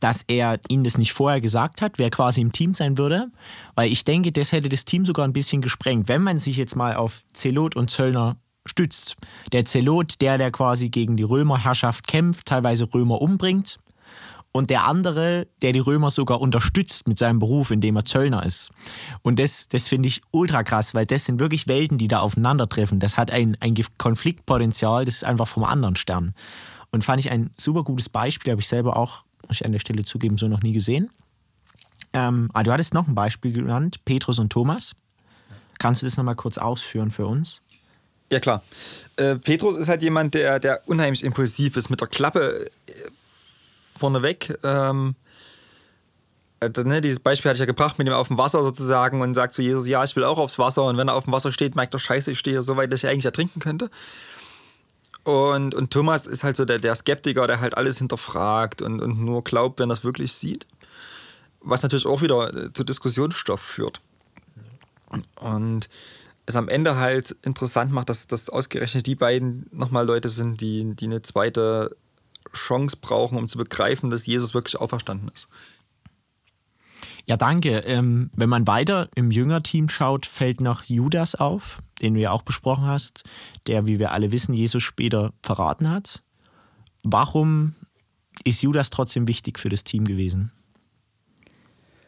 dass 0.00 0.25
er 0.26 0.59
ihnen 0.69 0.85
das 0.85 0.99
nicht 0.99 1.12
vorher 1.12 1.40
gesagt 1.40 1.83
hat, 1.83 1.99
wer 1.99 2.11
quasi 2.11 2.40
im 2.40 2.52
Team 2.52 2.75
sein 2.75 2.99
würde, 2.99 3.31
weil 3.75 3.90
ich 3.90 4.05
denke, 4.05 4.33
das 4.33 4.52
hätte 4.52 4.69
das 4.69 4.85
Team 4.85 5.05
sogar 5.05 5.26
ein 5.26 5.33
bisschen 5.33 5.62
gesprengt, 5.62 6.09
wenn 6.09 6.23
man 6.23 6.38
sich 6.38 6.57
jetzt 6.57 6.76
mal 6.76 6.97
auf 6.97 7.25
Zelot 7.33 7.76
und 7.76 7.90
Zöllner 7.90 8.37
stützt. 8.64 9.16
Der 9.52 9.64
Zelot, 9.64 10.21
der, 10.21 10.38
der 10.38 10.50
quasi 10.50 10.88
gegen 10.88 11.16
die 11.16 11.23
Römerherrschaft 11.23 12.07
kämpft, 12.09 12.47
teilweise 12.47 12.93
Römer 12.93 13.23
umbringt, 13.23 13.78
und 14.57 14.71
der 14.71 14.87
andere, 14.87 15.49
der 15.61 15.73
die 15.73 15.81
Römer 15.81 16.09
sogar 16.09 16.40
unterstützt 16.40 17.07
mit 17.07 17.19
seinem 17.19 17.38
Beruf, 17.38 17.71
indem 17.71 17.97
er 17.97 18.07
Zöllner 18.07 18.43
ist. 18.43 18.71
Und 19.21 19.38
das, 19.38 19.69
das 19.69 19.87
finde 19.87 20.09
ich 20.09 20.23
ultra 20.31 20.62
krass, 20.62 20.95
weil 20.95 21.05
das 21.05 21.26
sind 21.26 21.40
wirklich 21.40 21.69
Welten, 21.69 21.99
die 21.99 22.09
da 22.09 22.21
aufeinandertreffen. 22.21 22.99
Das 22.99 23.19
hat 23.19 23.31
ein, 23.31 23.55
ein 23.61 23.75
Konfliktpotenzial, 23.99 25.05
das 25.05 25.16
ist 25.16 25.25
einfach 25.25 25.47
vom 25.47 25.62
anderen 25.62 25.95
Stern. 25.97 26.33
Und 26.90 27.05
fand 27.05 27.21
ich 27.21 27.31
ein 27.31 27.50
super 27.59 27.85
gutes 27.85 28.09
Beispiel, 28.09 28.52
habe 28.52 28.62
ich 28.62 28.69
selber 28.69 28.97
auch 28.97 29.25
muss 29.48 29.60
ich 29.60 29.66
an 29.66 29.72
der 29.72 29.78
Stelle 29.78 30.04
zugeben, 30.04 30.38
so 30.38 30.48
noch 30.48 30.62
nie 30.62 30.72
gesehen. 30.72 31.10
Ähm, 32.12 32.50
ah, 32.54 32.62
du 32.62 32.72
hattest 32.72 32.94
noch 32.94 33.06
ein 33.06 33.14
Beispiel 33.14 33.52
genannt, 33.52 34.04
Petrus 34.04 34.38
und 34.38 34.50
Thomas. 34.50 34.96
Kannst 35.78 36.02
du 36.02 36.06
das 36.06 36.16
nochmal 36.16 36.34
kurz 36.34 36.58
ausführen 36.58 37.10
für 37.10 37.26
uns? 37.26 37.60
Ja, 38.30 38.40
klar. 38.40 38.62
Äh, 39.16 39.36
Petrus 39.36 39.76
ist 39.76 39.88
halt 39.88 40.02
jemand, 40.02 40.34
der, 40.34 40.58
der 40.58 40.82
unheimlich 40.86 41.22
impulsiv 41.22 41.76
ist, 41.76 41.90
mit 41.90 42.00
der 42.00 42.08
Klappe 42.08 42.68
äh, 42.86 42.92
vorneweg. 43.96 44.58
Ähm, 44.62 45.14
also, 46.58 46.82
ne, 46.82 47.00
dieses 47.00 47.20
Beispiel 47.20 47.50
hatte 47.50 47.56
ich 47.56 47.60
ja 47.60 47.66
gebracht 47.66 47.98
mit 47.98 48.06
dem 48.06 48.14
auf 48.14 48.28
dem 48.28 48.38
Wasser 48.38 48.62
sozusagen 48.62 49.20
und 49.20 49.34
sagt 49.34 49.52
zu 49.52 49.62
Jesus, 49.62 49.86
ja, 49.86 50.02
ich 50.02 50.16
will 50.16 50.24
auch 50.24 50.38
aufs 50.38 50.58
Wasser. 50.58 50.84
Und 50.84 50.96
wenn 50.96 51.08
er 51.08 51.14
auf 51.14 51.24
dem 51.24 51.32
Wasser 51.32 51.52
steht, 51.52 51.76
merkt 51.76 51.94
er, 51.94 52.00
scheiße, 52.00 52.32
ich 52.32 52.38
stehe 52.38 52.62
so 52.62 52.76
weit, 52.76 52.92
dass 52.92 53.04
ich 53.04 53.10
eigentlich 53.10 53.26
ertrinken 53.26 53.60
könnte. 53.60 53.90
Und, 55.26 55.74
und 55.74 55.92
Thomas 55.92 56.28
ist 56.28 56.44
halt 56.44 56.54
so 56.54 56.64
der, 56.64 56.78
der 56.78 56.94
Skeptiker, 56.94 57.48
der 57.48 57.60
halt 57.60 57.76
alles 57.76 57.98
hinterfragt 57.98 58.80
und, 58.80 59.02
und 59.02 59.18
nur 59.18 59.42
glaubt, 59.42 59.80
wenn 59.80 59.90
er 59.90 59.94
es 59.94 60.04
wirklich 60.04 60.32
sieht. 60.32 60.68
Was 61.60 61.82
natürlich 61.82 62.06
auch 62.06 62.22
wieder 62.22 62.54
äh, 62.54 62.72
zu 62.72 62.84
Diskussionsstoff 62.84 63.60
führt. 63.60 64.00
Und 65.40 65.88
es 66.46 66.54
am 66.54 66.68
Ende 66.68 66.94
halt 66.94 67.34
interessant 67.42 67.90
macht, 67.90 68.08
dass, 68.08 68.28
dass 68.28 68.48
ausgerechnet 68.48 69.06
die 69.06 69.16
beiden 69.16 69.66
nochmal 69.72 70.06
Leute 70.06 70.28
sind, 70.28 70.60
die, 70.60 70.94
die 70.94 71.06
eine 71.06 71.22
zweite 71.22 71.96
Chance 72.52 72.98
brauchen, 73.00 73.36
um 73.36 73.48
zu 73.48 73.58
begreifen, 73.58 74.10
dass 74.10 74.26
Jesus 74.26 74.54
wirklich 74.54 74.76
auferstanden 74.76 75.28
ist. 75.34 75.48
Ja, 77.26 77.36
danke. 77.36 77.78
Ähm, 77.78 78.30
wenn 78.36 78.48
man 78.48 78.68
weiter 78.68 79.08
im 79.16 79.32
Jüngerteam 79.32 79.88
schaut, 79.88 80.26
fällt 80.26 80.60
noch 80.60 80.84
Judas 80.84 81.34
auf, 81.34 81.82
den 82.00 82.14
du 82.14 82.20
ja 82.20 82.30
auch 82.30 82.42
besprochen 82.42 82.86
hast, 82.86 83.24
der, 83.66 83.86
wie 83.86 83.98
wir 83.98 84.12
alle 84.12 84.30
wissen, 84.30 84.54
Jesus 84.54 84.84
später 84.84 85.32
verraten 85.42 85.90
hat. 85.90 86.22
Warum 87.02 87.74
ist 88.44 88.62
Judas 88.62 88.90
trotzdem 88.90 89.26
wichtig 89.26 89.58
für 89.58 89.68
das 89.68 89.82
Team 89.82 90.04
gewesen? 90.04 90.52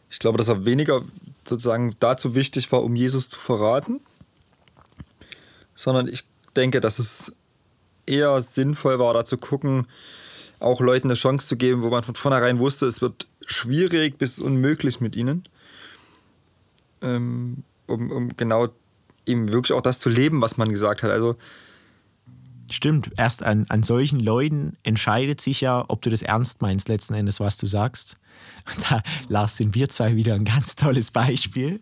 Ich 0.09 0.19
glaube, 0.19 0.37
dass 0.37 0.47
er 0.47 0.65
weniger 0.65 1.03
sozusagen 1.45 1.95
dazu 1.99 2.33
wichtig 2.33 2.71
war, 2.71 2.83
um 2.83 2.95
Jesus 2.95 3.29
zu 3.29 3.37
verraten, 3.37 3.99
sondern 5.75 6.07
ich 6.07 6.23
denke, 6.55 6.79
dass 6.79 6.97
es 6.97 7.33
eher 8.05 8.39
sinnvoll 8.41 8.99
war, 8.99 9.13
da 9.13 9.25
zu 9.25 9.37
gucken, 9.37 9.87
auch 10.59 10.81
Leuten 10.81 11.07
eine 11.07 11.15
Chance 11.15 11.47
zu 11.47 11.57
geben, 11.57 11.81
wo 11.81 11.89
man 11.89 12.03
von 12.03 12.15
vornherein 12.15 12.59
wusste, 12.59 12.85
es 12.85 13.01
wird 13.01 13.27
schwierig 13.51 14.17
bis 14.17 14.39
unmöglich 14.39 15.01
mit 15.01 15.15
ihnen. 15.15 15.43
Ähm, 17.01 17.63
um, 17.87 18.11
um 18.11 18.35
genau 18.35 18.67
eben 19.25 19.51
wirklich 19.51 19.73
auch 19.73 19.81
das 19.81 19.99
zu 19.99 20.09
leben, 20.09 20.41
was 20.41 20.57
man 20.57 20.69
gesagt 20.69 21.03
hat. 21.03 21.11
Also 21.11 21.35
Stimmt, 22.71 23.11
erst 23.17 23.43
an, 23.43 23.65
an 23.69 23.81
solchen 23.81 24.19
Leuten 24.19 24.77
entscheidet 24.83 25.41
sich 25.41 25.61
ja, 25.61 25.85
ob 25.87 26.03
du 26.03 26.09
das 26.09 26.21
ernst 26.21 26.61
meinst, 26.61 26.87
letzten 26.87 27.15
Endes, 27.15 27.39
was 27.39 27.57
du 27.57 27.65
sagst. 27.65 28.17
Und 28.67 28.91
da, 28.91 29.01
Lars, 29.27 29.57
sind 29.57 29.73
wir 29.73 29.89
zwei 29.89 30.15
wieder 30.15 30.35
ein 30.35 30.45
ganz 30.45 30.75
tolles 30.75 31.09
Beispiel. 31.11 31.81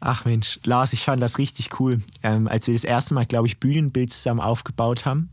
Ach 0.00 0.24
Mensch, 0.24 0.58
Lars, 0.64 0.92
ich 0.92 1.04
fand 1.04 1.22
das 1.22 1.38
richtig 1.38 1.78
cool. 1.78 2.02
Ähm, 2.22 2.48
als 2.48 2.66
wir 2.66 2.74
das 2.74 2.84
erste 2.84 3.14
Mal, 3.14 3.26
glaube 3.26 3.46
ich, 3.46 3.60
Bühnenbild 3.60 4.12
zusammen 4.12 4.40
aufgebaut 4.40 5.06
haben, 5.06 5.30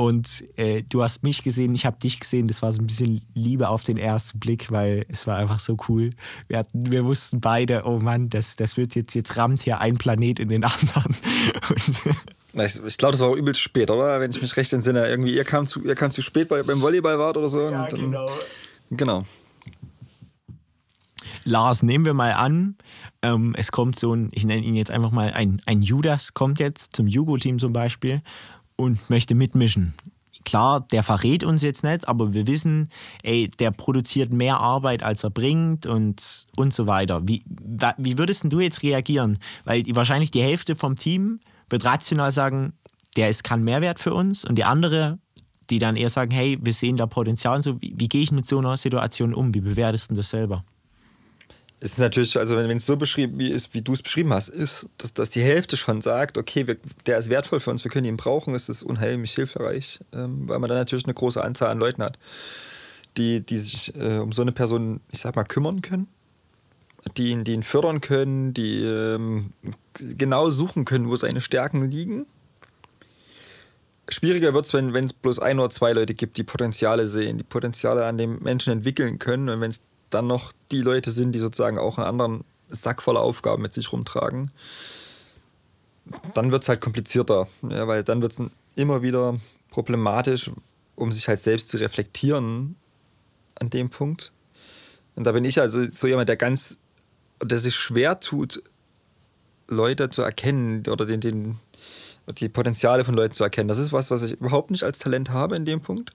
und 0.00 0.44
äh, 0.56 0.82
du 0.88 1.02
hast 1.02 1.24
mich 1.24 1.42
gesehen, 1.42 1.74
ich 1.74 1.84
habe 1.84 1.98
dich 1.98 2.20
gesehen. 2.20 2.48
Das 2.48 2.62
war 2.62 2.72
so 2.72 2.80
ein 2.80 2.86
bisschen 2.86 3.20
Liebe 3.34 3.68
auf 3.68 3.82
den 3.82 3.98
ersten 3.98 4.38
Blick, 4.38 4.72
weil 4.72 5.04
es 5.08 5.26
war 5.26 5.36
einfach 5.36 5.58
so 5.58 5.76
cool. 5.88 6.10
Wir, 6.48 6.60
hatten, 6.60 6.90
wir 6.90 7.04
wussten 7.04 7.42
beide, 7.42 7.82
oh 7.84 7.98
Mann, 7.98 8.30
das, 8.30 8.56
das 8.56 8.78
wird 8.78 8.94
jetzt, 8.94 9.14
jetzt 9.14 9.36
rammt 9.36 9.60
hier 9.60 9.78
ein 9.80 9.98
Planet 9.98 10.40
in 10.40 10.48
den 10.48 10.64
anderen. 10.64 11.14
ich, 12.54 12.82
ich 12.82 12.96
glaube, 12.96 13.12
das 13.12 13.20
war 13.20 13.28
auch 13.28 13.36
übelst 13.36 13.60
spät, 13.60 13.90
oder? 13.90 14.18
Wenn 14.20 14.30
ich 14.30 14.40
mich 14.40 14.56
recht 14.56 14.72
entsinne. 14.72 15.06
Irgendwie, 15.06 15.34
ihr 15.34 15.44
kam 15.44 15.66
zu, 15.66 15.84
ihr 15.84 15.94
kam 15.94 16.10
zu 16.10 16.22
spät, 16.22 16.50
weil 16.50 16.60
ihr 16.60 16.66
beim 16.66 16.80
Volleyball 16.80 17.18
wart 17.18 17.36
oder 17.36 17.48
so. 17.48 17.68
Ja, 17.68 17.86
dann, 17.86 18.00
genau. 18.00 18.30
Genau. 18.88 19.26
Lars, 21.44 21.82
nehmen 21.82 22.06
wir 22.06 22.14
mal 22.14 22.32
an, 22.32 22.74
ähm, 23.20 23.54
es 23.58 23.70
kommt 23.70 23.98
so 23.98 24.14
ein, 24.14 24.30
ich 24.32 24.46
nenne 24.46 24.62
ihn 24.62 24.76
jetzt 24.76 24.90
einfach 24.90 25.10
mal, 25.10 25.32
ein, 25.34 25.60
ein 25.66 25.82
Judas 25.82 26.32
kommt 26.32 26.58
jetzt 26.58 26.96
zum 26.96 27.06
Jugo-Team 27.06 27.58
zum 27.58 27.74
Beispiel 27.74 28.22
und 28.80 29.10
möchte 29.10 29.34
mitmischen. 29.34 29.94
Klar, 30.44 30.80
der 30.90 31.02
verrät 31.02 31.44
uns 31.44 31.62
jetzt 31.62 31.84
nicht, 31.84 32.08
aber 32.08 32.32
wir 32.32 32.46
wissen, 32.46 32.88
ey, 33.22 33.50
der 33.58 33.70
produziert 33.72 34.32
mehr 34.32 34.58
Arbeit, 34.58 35.02
als 35.02 35.22
er 35.22 35.30
bringt 35.30 35.84
und, 35.84 36.46
und 36.56 36.72
so 36.72 36.86
weiter. 36.86 37.20
Wie, 37.28 37.44
wie 37.98 38.16
würdest 38.16 38.44
du 38.50 38.58
jetzt 38.58 38.82
reagieren? 38.82 39.38
Weil 39.64 39.84
wahrscheinlich 39.90 40.30
die 40.30 40.42
Hälfte 40.42 40.76
vom 40.76 40.96
Team 40.96 41.40
wird 41.68 41.84
rational 41.84 42.32
sagen, 42.32 42.72
der 43.16 43.28
ist 43.28 43.44
kein 43.44 43.62
Mehrwert 43.62 44.00
für 44.00 44.14
uns 44.14 44.44
und 44.44 44.56
die 44.56 44.64
andere, 44.64 45.18
die 45.68 45.78
dann 45.78 45.96
eher 45.96 46.08
sagen, 46.08 46.30
hey, 46.30 46.58
wir 46.60 46.72
sehen 46.72 46.96
da 46.96 47.06
Potenzial 47.06 47.56
und 47.56 47.62
so, 47.62 47.80
wie, 47.82 47.94
wie 47.96 48.08
gehe 48.08 48.22
ich 48.22 48.32
mit 48.32 48.46
so 48.46 48.58
einer 48.58 48.76
Situation 48.78 49.34
um? 49.34 49.52
Wie 49.54 49.60
bewertest 49.60 50.10
du 50.10 50.14
das 50.14 50.30
selber? 50.30 50.64
Ist 51.80 51.98
natürlich, 51.98 52.38
also 52.38 52.56
wenn 52.56 52.76
es 52.76 52.84
so 52.84 52.96
beschrieben 52.96 53.40
ist, 53.40 53.72
wie 53.72 53.80
du 53.80 53.94
es 53.94 54.02
beschrieben 54.02 54.32
hast, 54.34 54.50
ist, 54.50 54.86
dass, 54.98 55.14
dass 55.14 55.30
die 55.30 55.40
Hälfte 55.40 55.78
schon 55.78 56.02
sagt, 56.02 56.36
okay, 56.36 56.68
wir, 56.68 56.76
der 57.06 57.16
ist 57.16 57.30
wertvoll 57.30 57.58
für 57.58 57.70
uns, 57.70 57.84
wir 57.84 57.90
können 57.90 58.06
ihn 58.06 58.18
brauchen, 58.18 58.54
ist 58.54 58.68
es 58.68 58.82
unheimlich 58.82 59.32
hilfreich, 59.32 60.00
ähm, 60.12 60.46
weil 60.46 60.58
man 60.58 60.68
dann 60.68 60.78
natürlich 60.78 61.04
eine 61.04 61.14
große 61.14 61.42
Anzahl 61.42 61.70
an 61.70 61.78
Leuten 61.78 62.02
hat, 62.02 62.18
die, 63.16 63.40
die 63.40 63.56
sich 63.56 63.94
äh, 63.96 64.18
um 64.18 64.32
so 64.32 64.42
eine 64.42 64.52
Person, 64.52 65.00
ich 65.10 65.20
sag 65.20 65.36
mal, 65.36 65.44
kümmern 65.44 65.80
können, 65.80 66.06
die 67.16 67.30
ihn, 67.30 67.44
die 67.44 67.52
ihn 67.52 67.62
fördern 67.62 68.02
können, 68.02 68.52
die 68.52 68.82
ähm, 68.82 69.54
genau 69.94 70.50
suchen 70.50 70.84
können, 70.84 71.08
wo 71.08 71.16
seine 71.16 71.40
Stärken 71.40 71.90
liegen. 71.90 72.26
Schwieriger 74.10 74.52
wird 74.52 74.66
es, 74.66 74.74
wenn 74.74 74.92
es 74.92 75.12
bloß 75.14 75.38
ein 75.38 75.58
oder 75.58 75.70
zwei 75.70 75.92
Leute 75.92 76.14
gibt, 76.14 76.36
die 76.36 76.42
Potenziale 76.42 77.08
sehen, 77.08 77.38
die 77.38 77.44
Potenziale 77.44 78.06
an 78.06 78.18
dem 78.18 78.40
Menschen 78.40 78.72
entwickeln 78.72 79.18
können. 79.18 79.48
Und 79.48 79.60
wenn 79.60 79.70
es 79.70 79.80
dann 80.10 80.26
noch 80.26 80.52
die 80.70 80.82
Leute 80.82 81.10
sind, 81.10 81.32
die 81.32 81.38
sozusagen 81.38 81.78
auch 81.78 81.98
einen 81.98 82.06
anderen 82.06 82.44
Sack 82.68 83.02
voller 83.02 83.20
Aufgaben 83.20 83.62
mit 83.62 83.72
sich 83.72 83.92
rumtragen, 83.92 84.50
dann 86.34 86.52
wird 86.52 86.62
es 86.62 86.68
halt 86.68 86.80
komplizierter, 86.80 87.48
ja, 87.62 87.86
weil 87.86 88.04
dann 88.04 88.22
wird 88.22 88.32
es 88.32 88.42
immer 88.76 89.02
wieder 89.02 89.38
problematisch, 89.70 90.50
um 90.96 91.12
sich 91.12 91.28
halt 91.28 91.40
selbst 91.40 91.70
zu 91.70 91.76
reflektieren 91.76 92.76
an 93.60 93.70
dem 93.70 93.90
Punkt. 93.90 94.32
Und 95.14 95.24
da 95.24 95.32
bin 95.32 95.44
ich 95.44 95.60
also 95.60 95.84
so 95.90 96.06
jemand, 96.06 96.28
der 96.28 96.36
ganz 96.36 96.78
der 97.42 97.58
sich 97.58 97.74
schwer 97.74 98.20
tut, 98.20 98.62
Leute 99.68 100.10
zu 100.10 100.22
erkennen 100.22 100.82
oder 100.88 101.06
den, 101.06 101.20
den, 101.20 101.58
die 102.38 102.48
Potenziale 102.48 103.04
von 103.04 103.14
Leuten 103.14 103.34
zu 103.34 103.44
erkennen. 103.44 103.68
Das 103.68 103.78
ist 103.78 103.92
was, 103.92 104.10
was 104.10 104.22
ich 104.22 104.32
überhaupt 104.32 104.70
nicht 104.70 104.82
als 104.82 104.98
Talent 104.98 105.30
habe 105.30 105.56
in 105.56 105.64
dem 105.64 105.80
Punkt. 105.80 106.10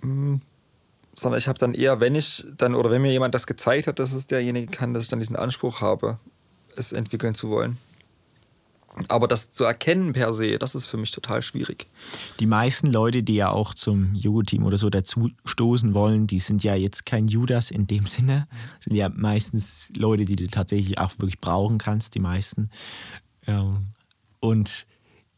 Hm. 0.00 0.40
Sondern 1.14 1.38
ich 1.38 1.48
habe 1.48 1.58
dann 1.58 1.74
eher, 1.74 2.00
wenn 2.00 2.14
ich 2.14 2.46
dann, 2.56 2.74
oder 2.74 2.90
wenn 2.90 3.02
mir 3.02 3.12
jemand 3.12 3.34
das 3.34 3.46
gezeigt 3.46 3.86
hat, 3.86 3.98
dass 3.98 4.12
es 4.12 4.26
derjenige 4.26 4.68
kann, 4.68 4.94
dass 4.94 5.04
ich 5.04 5.10
dann 5.10 5.20
diesen 5.20 5.36
Anspruch 5.36 5.80
habe, 5.80 6.18
es 6.76 6.92
entwickeln 6.92 7.34
zu 7.34 7.50
wollen. 7.50 7.76
Aber 9.08 9.26
das 9.26 9.50
zu 9.50 9.64
erkennen 9.64 10.12
per 10.12 10.34
se, 10.34 10.58
das 10.58 10.74
ist 10.74 10.84
für 10.84 10.98
mich 10.98 11.12
total 11.12 11.40
schwierig. 11.40 11.86
Die 12.40 12.46
meisten 12.46 12.88
Leute, 12.88 13.22
die 13.22 13.36
ja 13.36 13.48
auch 13.50 13.72
zum 13.72 14.14
Jugo-Team 14.14 14.64
oder 14.64 14.76
so 14.76 14.90
dazu 14.90 15.30
stoßen 15.46 15.94
wollen, 15.94 16.26
die 16.26 16.40
sind 16.40 16.62
ja 16.62 16.74
jetzt 16.74 17.06
kein 17.06 17.26
Judas 17.26 17.70
in 17.70 17.86
dem 17.86 18.04
Sinne. 18.04 18.48
Sind 18.80 18.94
ja 18.94 19.08
meistens 19.08 19.90
Leute, 19.96 20.26
die 20.26 20.36
du 20.36 20.46
tatsächlich 20.46 20.98
auch 20.98 21.12
wirklich 21.12 21.40
brauchen 21.40 21.78
kannst, 21.78 22.14
die 22.14 22.20
meisten. 22.20 22.68
Und 24.40 24.86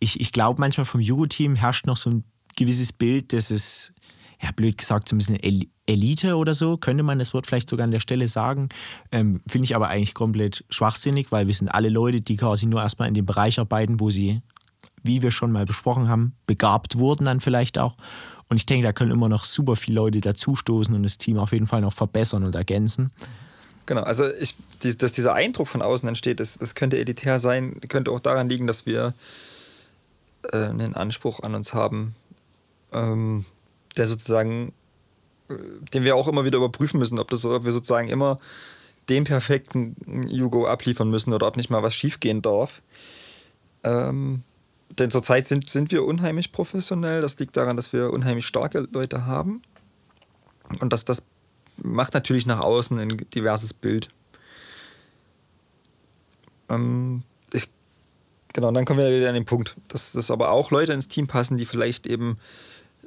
ich, 0.01 0.21
ich 0.21 0.33
glaube, 0.33 0.61
manchmal 0.61 0.85
vom 0.85 1.01
Jugo-Team 1.01 1.55
herrscht 1.55 1.87
noch 1.87 1.97
so 1.97 2.11
ein 2.11 2.25
gewisses 2.57 2.93
Bild, 2.93 3.33
dass 3.33 3.53
es 3.53 3.93
ja, 4.43 4.51
blöd 4.53 4.79
gesagt, 4.79 5.09
so 5.09 5.15
ein 5.15 5.19
bisschen 5.19 5.39
Elite 5.87 6.37
oder 6.37 6.55
so, 6.55 6.77
könnte 6.77 7.03
man 7.03 7.19
das 7.19 7.35
Wort 7.35 7.47
vielleicht 7.47 7.69
sogar 7.69 7.85
an 7.85 7.91
der 7.91 8.01
Stelle 8.01 8.29
sagen. 8.29 8.69
Ähm, 9.13 9.41
Finde 9.47 9.65
ich 9.65 9.75
aber 9.75 9.89
eigentlich 9.89 10.15
komplett 10.15 10.65
schwachsinnig, 10.69 11.33
weil 11.33 11.47
wir 11.47 11.55
sind 11.55 11.69
alle 11.69 11.89
Leute, 11.89 12.21
die 12.21 12.37
quasi 12.37 12.67
nur 12.67 12.83
erstmal 12.83 13.09
in 13.09 13.15
dem 13.15 13.27
Bereich 13.27 13.59
arbeiten, 13.59 14.01
wo 14.01 14.11
sie, 14.11 14.43
wie 15.03 15.23
wir 15.23 15.31
schon 15.31 15.53
mal 15.53 15.65
besprochen 15.65 16.09
haben, 16.09 16.35
begabt 16.47 16.99
wurden 16.99 17.27
dann 17.27 17.41
vielleicht 17.41 17.79
auch. 17.79 17.97
Und 18.49 18.57
ich 18.59 18.67
denke, 18.67 18.87
da 18.87 18.93
können 18.93 19.11
immer 19.11 19.29
noch 19.29 19.45
super 19.45 19.77
viele 19.77 19.97
Leute 19.97 20.21
dazustoßen 20.21 20.95
und 20.95 21.03
das 21.03 21.19
Team 21.19 21.39
auf 21.39 21.53
jeden 21.53 21.67
Fall 21.67 21.81
noch 21.81 21.93
verbessern 21.93 22.45
und 22.45 22.55
ergänzen. 22.55 23.11
Genau, 23.87 24.03
also 24.03 24.31
ich, 24.33 24.55
die, 24.83 24.97
dass 24.97 25.13
dieser 25.13 25.35
Eindruck 25.35 25.69
von 25.69 25.83
außen 25.83 26.09
entsteht, 26.09 26.41
das, 26.41 26.57
das 26.59 26.75
könnte 26.75 26.99
elitär 26.99 27.39
sein, 27.39 27.81
könnte 27.89 28.11
auch 28.11 28.21
daran 28.21 28.49
liegen, 28.49 28.67
dass 28.67 28.87
wir 28.87 29.15
äh, 30.53 30.57
einen 30.57 30.95
Anspruch 30.95 31.41
an 31.41 31.55
uns 31.55 31.75
haben, 31.75 32.15
ähm, 32.93 33.45
der 33.97 34.07
sozusagen, 34.07 34.73
äh, 35.49 35.55
den 35.93 36.05
wir 36.05 36.17
auch 36.17 36.29
immer 36.29 36.45
wieder 36.45 36.59
überprüfen 36.59 36.99
müssen, 36.99 37.19
ob, 37.19 37.31
das, 37.31 37.45
ob 37.45 37.65
wir 37.65 37.73
sozusagen 37.73 38.09
immer 38.09 38.39
den 39.09 39.25
perfekten 39.25 40.29
Jugo 40.29 40.67
abliefern 40.67 41.11
müssen 41.11 41.33
oder 41.33 41.47
ob 41.47 41.57
nicht 41.57 41.71
mal 41.71 41.83
was 41.83 41.95
schiefgehen 41.95 42.43
darf. 42.43 42.83
Ähm, 43.83 44.43
denn 44.99 45.11
zurzeit 45.11 45.47
sind, 45.47 45.69
sind 45.69 45.93
wir 45.93 46.05
unheimlich 46.05 46.53
professionell. 46.53 47.21
Das 47.21 47.39
liegt 47.39 47.57
daran, 47.57 47.77
dass 47.77 47.93
wir 47.93 48.13
unheimlich 48.13 48.47
starke 48.47 48.89
Leute 48.93 49.27
haben. 49.27 49.63
Und 50.81 50.93
das, 50.93 51.05
das 51.05 51.23
macht 51.77 52.15
natürlich 52.15 52.47
nach 52.47 52.61
außen 52.61 52.99
ein 52.99 53.17
diverses 53.35 53.75
Bild. 53.75 54.09
Ähm, 56.69 57.23
ich, 57.53 57.69
genau, 58.53 58.69
und 58.69 58.75
dann 58.75 58.85
kommen 58.85 59.01
wir 59.01 59.15
wieder 59.15 59.29
an 59.29 59.35
den 59.35 59.45
Punkt, 59.45 59.77
dass, 59.89 60.13
dass 60.13 60.31
aber 60.31 60.51
auch 60.51 60.71
Leute 60.71 60.93
ins 60.93 61.09
Team 61.09 61.27
passen, 61.27 61.59
die 61.59 61.67
vielleicht 61.67 62.07
eben 62.07 62.39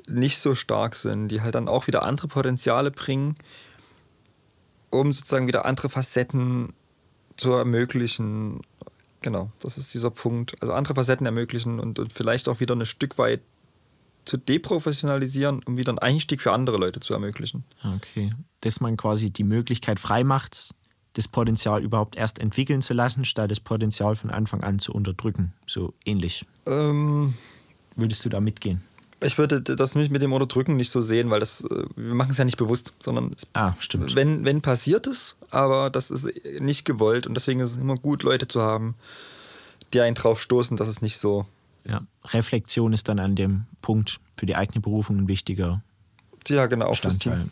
nicht 0.08 0.40
so 0.40 0.56
stark 0.56 0.96
sind, 0.96 1.30
die 1.30 1.42
halt 1.42 1.56
dann 1.56 1.68
auch 1.68 1.88
wieder 1.88 2.04
andere 2.04 2.28
Potenziale 2.28 2.92
bringen, 2.92 3.36
um 4.90 5.12
sozusagen 5.12 5.48
wieder 5.48 5.66
andere 5.66 5.90
Facetten 5.90 6.74
zu 7.36 7.52
ermöglichen. 7.52 8.62
Genau, 9.22 9.52
das 9.60 9.78
ist 9.78 9.94
dieser 9.94 10.12
Punkt. 10.12 10.62
Also 10.62 10.74
andere 10.74 10.96
Facetten 10.96 11.26
ermöglichen 11.26 11.80
und, 11.80 12.00
und 12.00 12.14
vielleicht 12.14 12.48
auch 12.48 12.60
wieder 12.60 12.76
ein 12.76 12.86
Stück 12.86 13.18
weit 13.18 13.42
zu 14.26 14.38
deprofessionalisieren, 14.38 15.62
um 15.66 15.78
wieder 15.78 15.92
einen 15.92 16.00
Einstieg 16.00 16.42
für 16.42 16.52
andere 16.52 16.78
Leute 16.78 17.00
zu 17.00 17.14
ermöglichen. 17.14 17.64
Okay, 17.96 18.34
dass 18.62 18.82
man 18.82 18.98
quasi 18.98 19.30
die 19.30 19.44
Möglichkeit 19.44 20.00
freimacht, 20.00 20.76
das 21.14 21.28
Potenzial 21.28 21.82
überhaupt 21.82 22.18
erst 22.18 22.40
entwickeln 22.40 22.82
zu 22.82 22.94
lassen, 22.94 23.26
statt 23.26 23.50
das 23.50 23.60
Potenzial 23.60 24.16
von 24.16 24.30
Anfang 24.30 24.64
an 24.64 24.80
zu 24.80 24.94
unterdrücken. 24.94 25.54
So 25.66 25.94
ähnlich. 26.06 26.46
Ähm, 26.66 27.36
Würdest 27.96 28.24
du 28.26 28.30
da 28.30 28.40
mitgehen? 28.40 28.84
Ich 29.22 29.38
würde 29.38 29.62
das 29.62 29.96
mit 29.96 30.22
dem 30.22 30.34
Unterdrücken 30.34 30.76
nicht 30.76 30.92
so 30.92 31.02
sehen, 31.02 31.30
weil 31.30 31.40
das, 31.40 31.62
äh, 31.62 31.86
wir 31.96 32.14
machen 32.14 32.32
es 32.32 32.38
ja 32.38 32.46
nicht 32.46 32.58
bewusst, 32.58 32.94
sondern 33.00 33.32
es, 33.36 33.48
ah, 33.54 33.74
stimmt. 33.80 34.16
Wenn, 34.16 34.46
wenn 34.46 34.62
passiert 34.62 35.08
es, 35.08 35.36
aber 35.50 35.90
das 35.90 36.12
ist 36.12 36.30
nicht 36.60 36.86
gewollt 36.86 37.26
und 37.26 37.34
deswegen 37.34 37.60
ist 37.60 37.72
es 37.72 37.78
immer 37.78 37.96
gut, 37.96 38.24
Leute 38.24 38.48
zu 38.48 38.62
haben, 38.62 38.96
die 39.94 40.02
einen 40.02 40.16
drauf 40.16 40.42
stoßen, 40.42 40.78
dass 40.78 40.88
es 40.88 41.02
nicht 41.02 41.18
so. 41.18 41.46
Ja, 41.86 42.02
Reflexion 42.26 42.94
ist 42.94 43.08
dann 43.08 43.20
an 43.20 43.36
dem 43.36 43.66
Punkt 43.82 44.20
für 44.36 44.46
die 44.46 44.56
eigene 44.56 44.82
Berufung 44.82 45.18
ein 45.18 45.28
wichtiger 45.28 45.82
ja, 46.48 46.66
genau, 46.68 46.90
Bestandteil. 46.90 47.50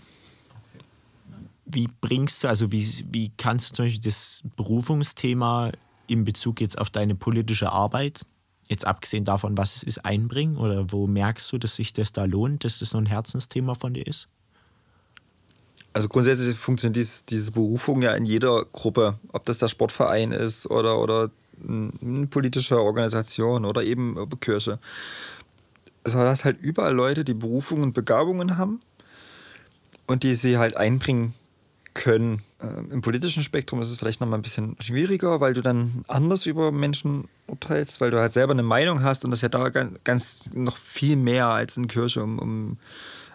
Wie 1.66 1.90
bringst 2.00 2.44
du, 2.44 2.48
also 2.48 2.72
wie, 2.72 2.86
wie 3.12 3.32
kannst 3.38 3.72
du 3.72 3.76
zum 3.76 3.86
Beispiel 3.86 4.04
das 4.04 4.44
Berufungsthema 4.56 5.72
in 6.08 6.24
Bezug 6.24 6.62
jetzt 6.62 6.78
auf 6.78 6.90
deine 6.90 7.16
politische 7.16 7.72
Arbeit 7.72 8.26
jetzt 8.70 8.86
abgesehen 8.86 9.26
davon, 9.26 9.58
was 9.58 9.76
es 9.76 9.84
ist, 9.84 10.06
einbringen? 10.06 10.58
Oder 10.58 10.92
wo 10.92 11.08
merkst 11.08 11.52
du, 11.52 11.58
dass 11.58 11.76
sich 11.76 11.94
das 11.94 12.14
da 12.14 12.26
lohnt, 12.26 12.64
dass 12.64 12.80
das 12.80 12.92
so 12.92 12.98
ein 12.98 13.06
Herzensthema 13.06 13.76
von 13.76 13.94
dir 13.94 14.06
ist? 14.06 14.28
Also 15.94 16.10
grundsätzlich 16.10 16.58
funktioniert 16.58 16.98
dies, 16.98 17.26
diese 17.26 17.52
Berufung 17.52 18.02
ja 18.02 18.14
in 18.16 18.26
jeder 18.26 18.66
Gruppe, 18.66 19.18
ob 19.32 19.46
das 19.46 19.60
der 19.60 19.70
Sportverein 19.70 20.34
ist 20.34 20.70
oder, 20.70 21.00
oder 21.00 21.32
eine 21.64 22.28
politische 22.28 22.82
Organisation 22.82 23.64
oder 23.64 23.84
eben 23.84 24.18
Kirche. 24.42 24.80
Also 26.04 26.20
das 26.20 26.44
halt 26.44 26.60
überall 26.60 26.94
Leute, 26.94 27.24
die 27.24 27.34
Berufungen 27.34 27.84
und 27.84 27.94
Begabungen 27.94 28.58
haben 28.58 28.82
und 30.06 30.24
die 30.24 30.34
sie 30.34 30.58
halt 30.58 30.76
einbringen 30.76 31.34
können. 31.96 32.44
Ähm, 32.62 32.92
Im 32.92 33.02
politischen 33.02 33.42
Spektrum 33.42 33.82
ist 33.82 33.90
es 33.90 33.98
vielleicht 33.98 34.22
noch 34.22 34.28
mal 34.28 34.36
ein 34.36 34.44
bisschen 34.44 34.76
schwieriger, 34.80 35.42
weil 35.42 35.56
du 35.56 35.62
dann 35.62 36.06
anders 36.08 36.46
über 36.46 36.72
Menschen 36.72 37.28
urteilst, 37.48 38.00
weil 38.00 38.12
du 38.12 38.20
halt 38.20 38.34
selber 38.34 38.54
eine 38.54 38.64
Meinung 38.64 39.02
hast 39.02 39.26
und 39.26 39.32
das 39.32 39.42
ja 39.42 39.50
da 39.50 39.70
ganz, 39.70 39.98
ganz 40.04 40.50
noch 40.54 40.78
viel 40.78 41.16
mehr 41.16 41.48
als 41.48 41.78
in 41.78 41.88
Kirche 41.88 42.22
um, 42.22 42.38
um 42.38 42.78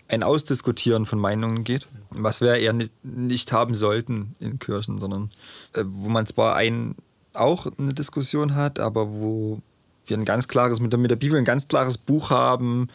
ein 0.06 0.22
Ausdiskutieren 0.22 1.06
von 1.06 1.18
Meinungen 1.18 1.64
geht, 1.64 1.86
was 2.10 2.40
wir 2.40 2.56
eher 2.56 2.72
nicht, 2.72 2.92
nicht 3.02 3.52
haben 3.52 3.74
sollten 3.74 4.34
in 4.40 4.58
Kirchen, 4.58 4.98
sondern 4.98 5.30
äh, 5.72 5.82
wo 5.84 6.08
man 6.08 6.26
zwar 6.26 6.56
ein, 6.56 6.96
auch 7.32 7.66
eine 7.78 7.94
Diskussion 7.94 8.54
hat, 8.54 8.78
aber 8.78 9.08
wo 9.08 9.60
wir 10.06 10.18
ein 10.18 10.24
ganz 10.24 10.48
klares, 10.48 10.80
mit 10.80 10.92
der, 10.92 10.98
mit 10.98 11.10
der 11.10 11.16
Bibel 11.16 11.38
ein 11.38 11.44
ganz 11.44 11.68
klares 11.68 11.96
Buch 11.96 12.30
haben 12.30 12.88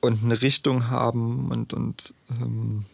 und 0.00 0.22
eine 0.22 0.40
Richtung 0.42 0.90
haben 0.90 1.50
und, 1.50 1.72
und 1.72 2.14
ähm, 2.30 2.84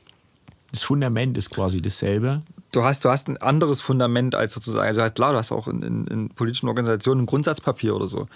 das 0.73 0.83
Fundament 0.83 1.37
ist 1.37 1.51
quasi 1.51 1.81
dasselbe. 1.81 2.43
Du 2.73 2.83
hast, 2.83 3.05
du 3.05 3.11
hast 3.11 3.29
ein 3.29 3.37
anderes 3.37 3.83
Fundament 3.83 4.35
als 4.35 4.55
sozusagen, 4.55 4.87
also 4.87 5.03
halt 5.03 5.15
klar, 5.15 5.33
du 5.33 5.39
hast 5.39 5.53
auch 5.53 5.69
in, 5.69 5.83
in, 5.83 6.07
in 6.07 6.29
politischen 6.31 6.69
Organisationen 6.69 7.23
ein 7.23 7.27
Grundsatzpapier 7.27 7.95
oder 7.95 8.09
so. 8.09 8.27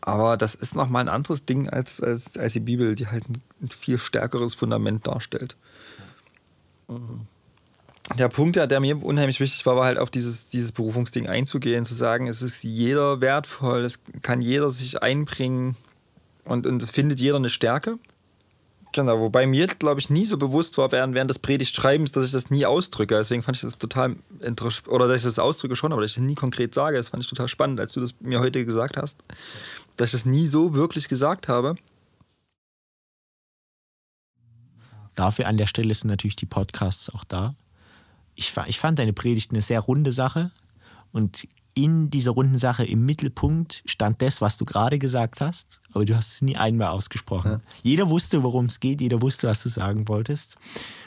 Aber 0.00 0.36
das 0.36 0.54
ist 0.54 0.74
nochmal 0.74 1.02
ein 1.02 1.08
anderes 1.08 1.44
Ding 1.44 1.68
als, 1.68 2.00
als, 2.02 2.36
als 2.36 2.54
die 2.54 2.60
Bibel, 2.60 2.94
die 2.94 3.06
halt 3.06 3.24
ein 3.28 3.68
viel 3.68 3.98
stärkeres 3.98 4.54
Fundament 4.54 5.06
darstellt. 5.06 5.56
Der 8.18 8.28
Punkt, 8.28 8.56
der, 8.56 8.66
der 8.66 8.80
mir 8.80 9.00
unheimlich 9.04 9.38
wichtig 9.38 9.64
war, 9.64 9.76
war 9.76 9.84
halt 9.84 9.98
auf 9.98 10.10
dieses, 10.10 10.48
dieses 10.48 10.72
Berufungsding 10.72 11.28
einzugehen, 11.28 11.84
zu 11.84 11.94
sagen, 11.94 12.26
es 12.26 12.42
ist 12.42 12.64
jeder 12.64 13.20
wertvoll, 13.20 13.84
es 13.84 14.00
kann 14.22 14.40
jeder 14.40 14.70
sich 14.70 15.02
einbringen 15.02 15.76
und, 16.44 16.66
und 16.66 16.82
es 16.82 16.90
findet 16.90 17.20
jeder 17.20 17.36
eine 17.36 17.48
Stärke. 17.48 17.98
Genau, 18.92 19.20
wobei 19.20 19.46
mir, 19.46 19.66
glaube 19.66 20.00
ich, 20.00 20.10
nie 20.10 20.26
so 20.26 20.36
bewusst 20.36 20.76
war 20.76 20.92
während, 20.92 21.14
während 21.14 21.30
des 21.30 21.38
Predigtschreibens, 21.38 22.12
dass 22.12 22.26
ich 22.26 22.32
das 22.32 22.50
nie 22.50 22.66
ausdrücke. 22.66 23.14
Deswegen 23.16 23.42
fand 23.42 23.56
ich 23.56 23.62
das 23.62 23.78
total 23.78 24.16
interessant, 24.40 24.88
oder 24.88 25.08
dass 25.08 25.18
ich 25.18 25.24
das 25.24 25.38
ausdrücke 25.38 25.76
schon, 25.76 25.92
aber 25.92 26.02
dass 26.02 26.10
ich 26.10 26.16
das 26.16 26.24
nie 26.24 26.34
konkret 26.34 26.74
sage. 26.74 26.98
Das 26.98 27.08
fand 27.08 27.22
ich 27.22 27.28
total 27.28 27.48
spannend, 27.48 27.80
als 27.80 27.94
du 27.94 28.00
das 28.00 28.14
mir 28.20 28.40
heute 28.40 28.62
gesagt 28.66 28.98
hast, 28.98 29.24
dass 29.96 30.08
ich 30.08 30.12
das 30.12 30.26
nie 30.26 30.46
so 30.46 30.74
wirklich 30.74 31.08
gesagt 31.08 31.48
habe. 31.48 31.76
Dafür 35.16 35.46
an 35.46 35.56
der 35.56 35.66
Stelle 35.66 35.94
sind 35.94 36.08
natürlich 36.08 36.36
die 36.36 36.46
Podcasts 36.46 37.12
auch 37.14 37.24
da. 37.24 37.54
Ich, 38.34 38.52
ich 38.66 38.78
fand 38.78 38.98
deine 38.98 39.12
Predigt 39.14 39.52
eine 39.52 39.62
sehr 39.62 39.80
runde 39.80 40.12
Sache 40.12 40.50
und 41.12 41.46
in 41.74 42.10
dieser 42.10 42.32
runden 42.32 42.58
Sache 42.58 42.84
im 42.84 43.04
Mittelpunkt 43.04 43.82
stand 43.86 44.20
das, 44.20 44.40
was 44.40 44.56
du 44.56 44.64
gerade 44.64 44.98
gesagt 44.98 45.40
hast, 45.40 45.80
aber 45.92 46.04
du 46.04 46.14
hast 46.14 46.32
es 46.32 46.42
nie 46.42 46.56
einmal 46.56 46.88
ausgesprochen. 46.88 47.52
Ja. 47.52 47.60
Jeder 47.82 48.10
wusste, 48.10 48.42
worum 48.42 48.66
es 48.66 48.80
geht, 48.80 49.00
jeder 49.00 49.22
wusste, 49.22 49.48
was 49.48 49.62
du 49.62 49.68
sagen 49.68 50.08
wolltest. 50.08 50.56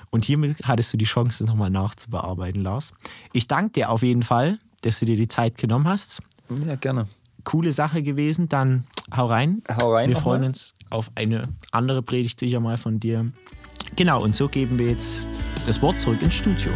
Und 0.10 0.26
hiermit 0.26 0.58
hattest 0.64 0.94
du 0.94 0.98
die 0.98 1.06
Chance, 1.06 1.44
das 1.44 1.48
nochmal 1.48 1.70
nachzubearbeiten, 1.70 2.62
Lars. 2.62 2.94
Ich 3.34 3.48
danke 3.48 3.74
dir 3.74 3.90
auf 3.90 4.02
jeden 4.02 4.24
Fall, 4.24 4.60
dass 4.82 5.00
du 5.00 5.06
dir 5.06 5.16
die 5.16 5.28
Zeit 5.28 5.58
genommen 5.58 5.88
hast. 5.88 6.22
Ja, 6.66 6.76
gerne. 6.76 7.08
Coole 7.44 7.74
Sache 7.74 8.02
gewesen. 8.02 8.50
Dann 8.50 8.86
hau 9.16 9.26
rein. 9.26 9.62
Hau 9.70 9.94
rein. 9.94 10.10
Wir 10.10 10.16
freuen 10.16 10.42
mal. 10.42 10.48
uns 10.48 10.74
auf 10.90 11.12
eine 11.16 11.48
andere 11.72 12.02
Predigt 12.02 12.40
sicher 12.40 12.60
mal 12.60 12.78
von 12.78 13.00
dir. 13.00 13.32
Genau, 13.96 14.22
und 14.22 14.36
so 14.36 14.48
geben 14.48 14.80
wir 14.80 14.90
jetzt 14.90 15.28
das 15.66 15.82
Wort 15.82 16.00
zurück 16.00 16.22
ins 16.22 16.34
Studio. 16.34 16.72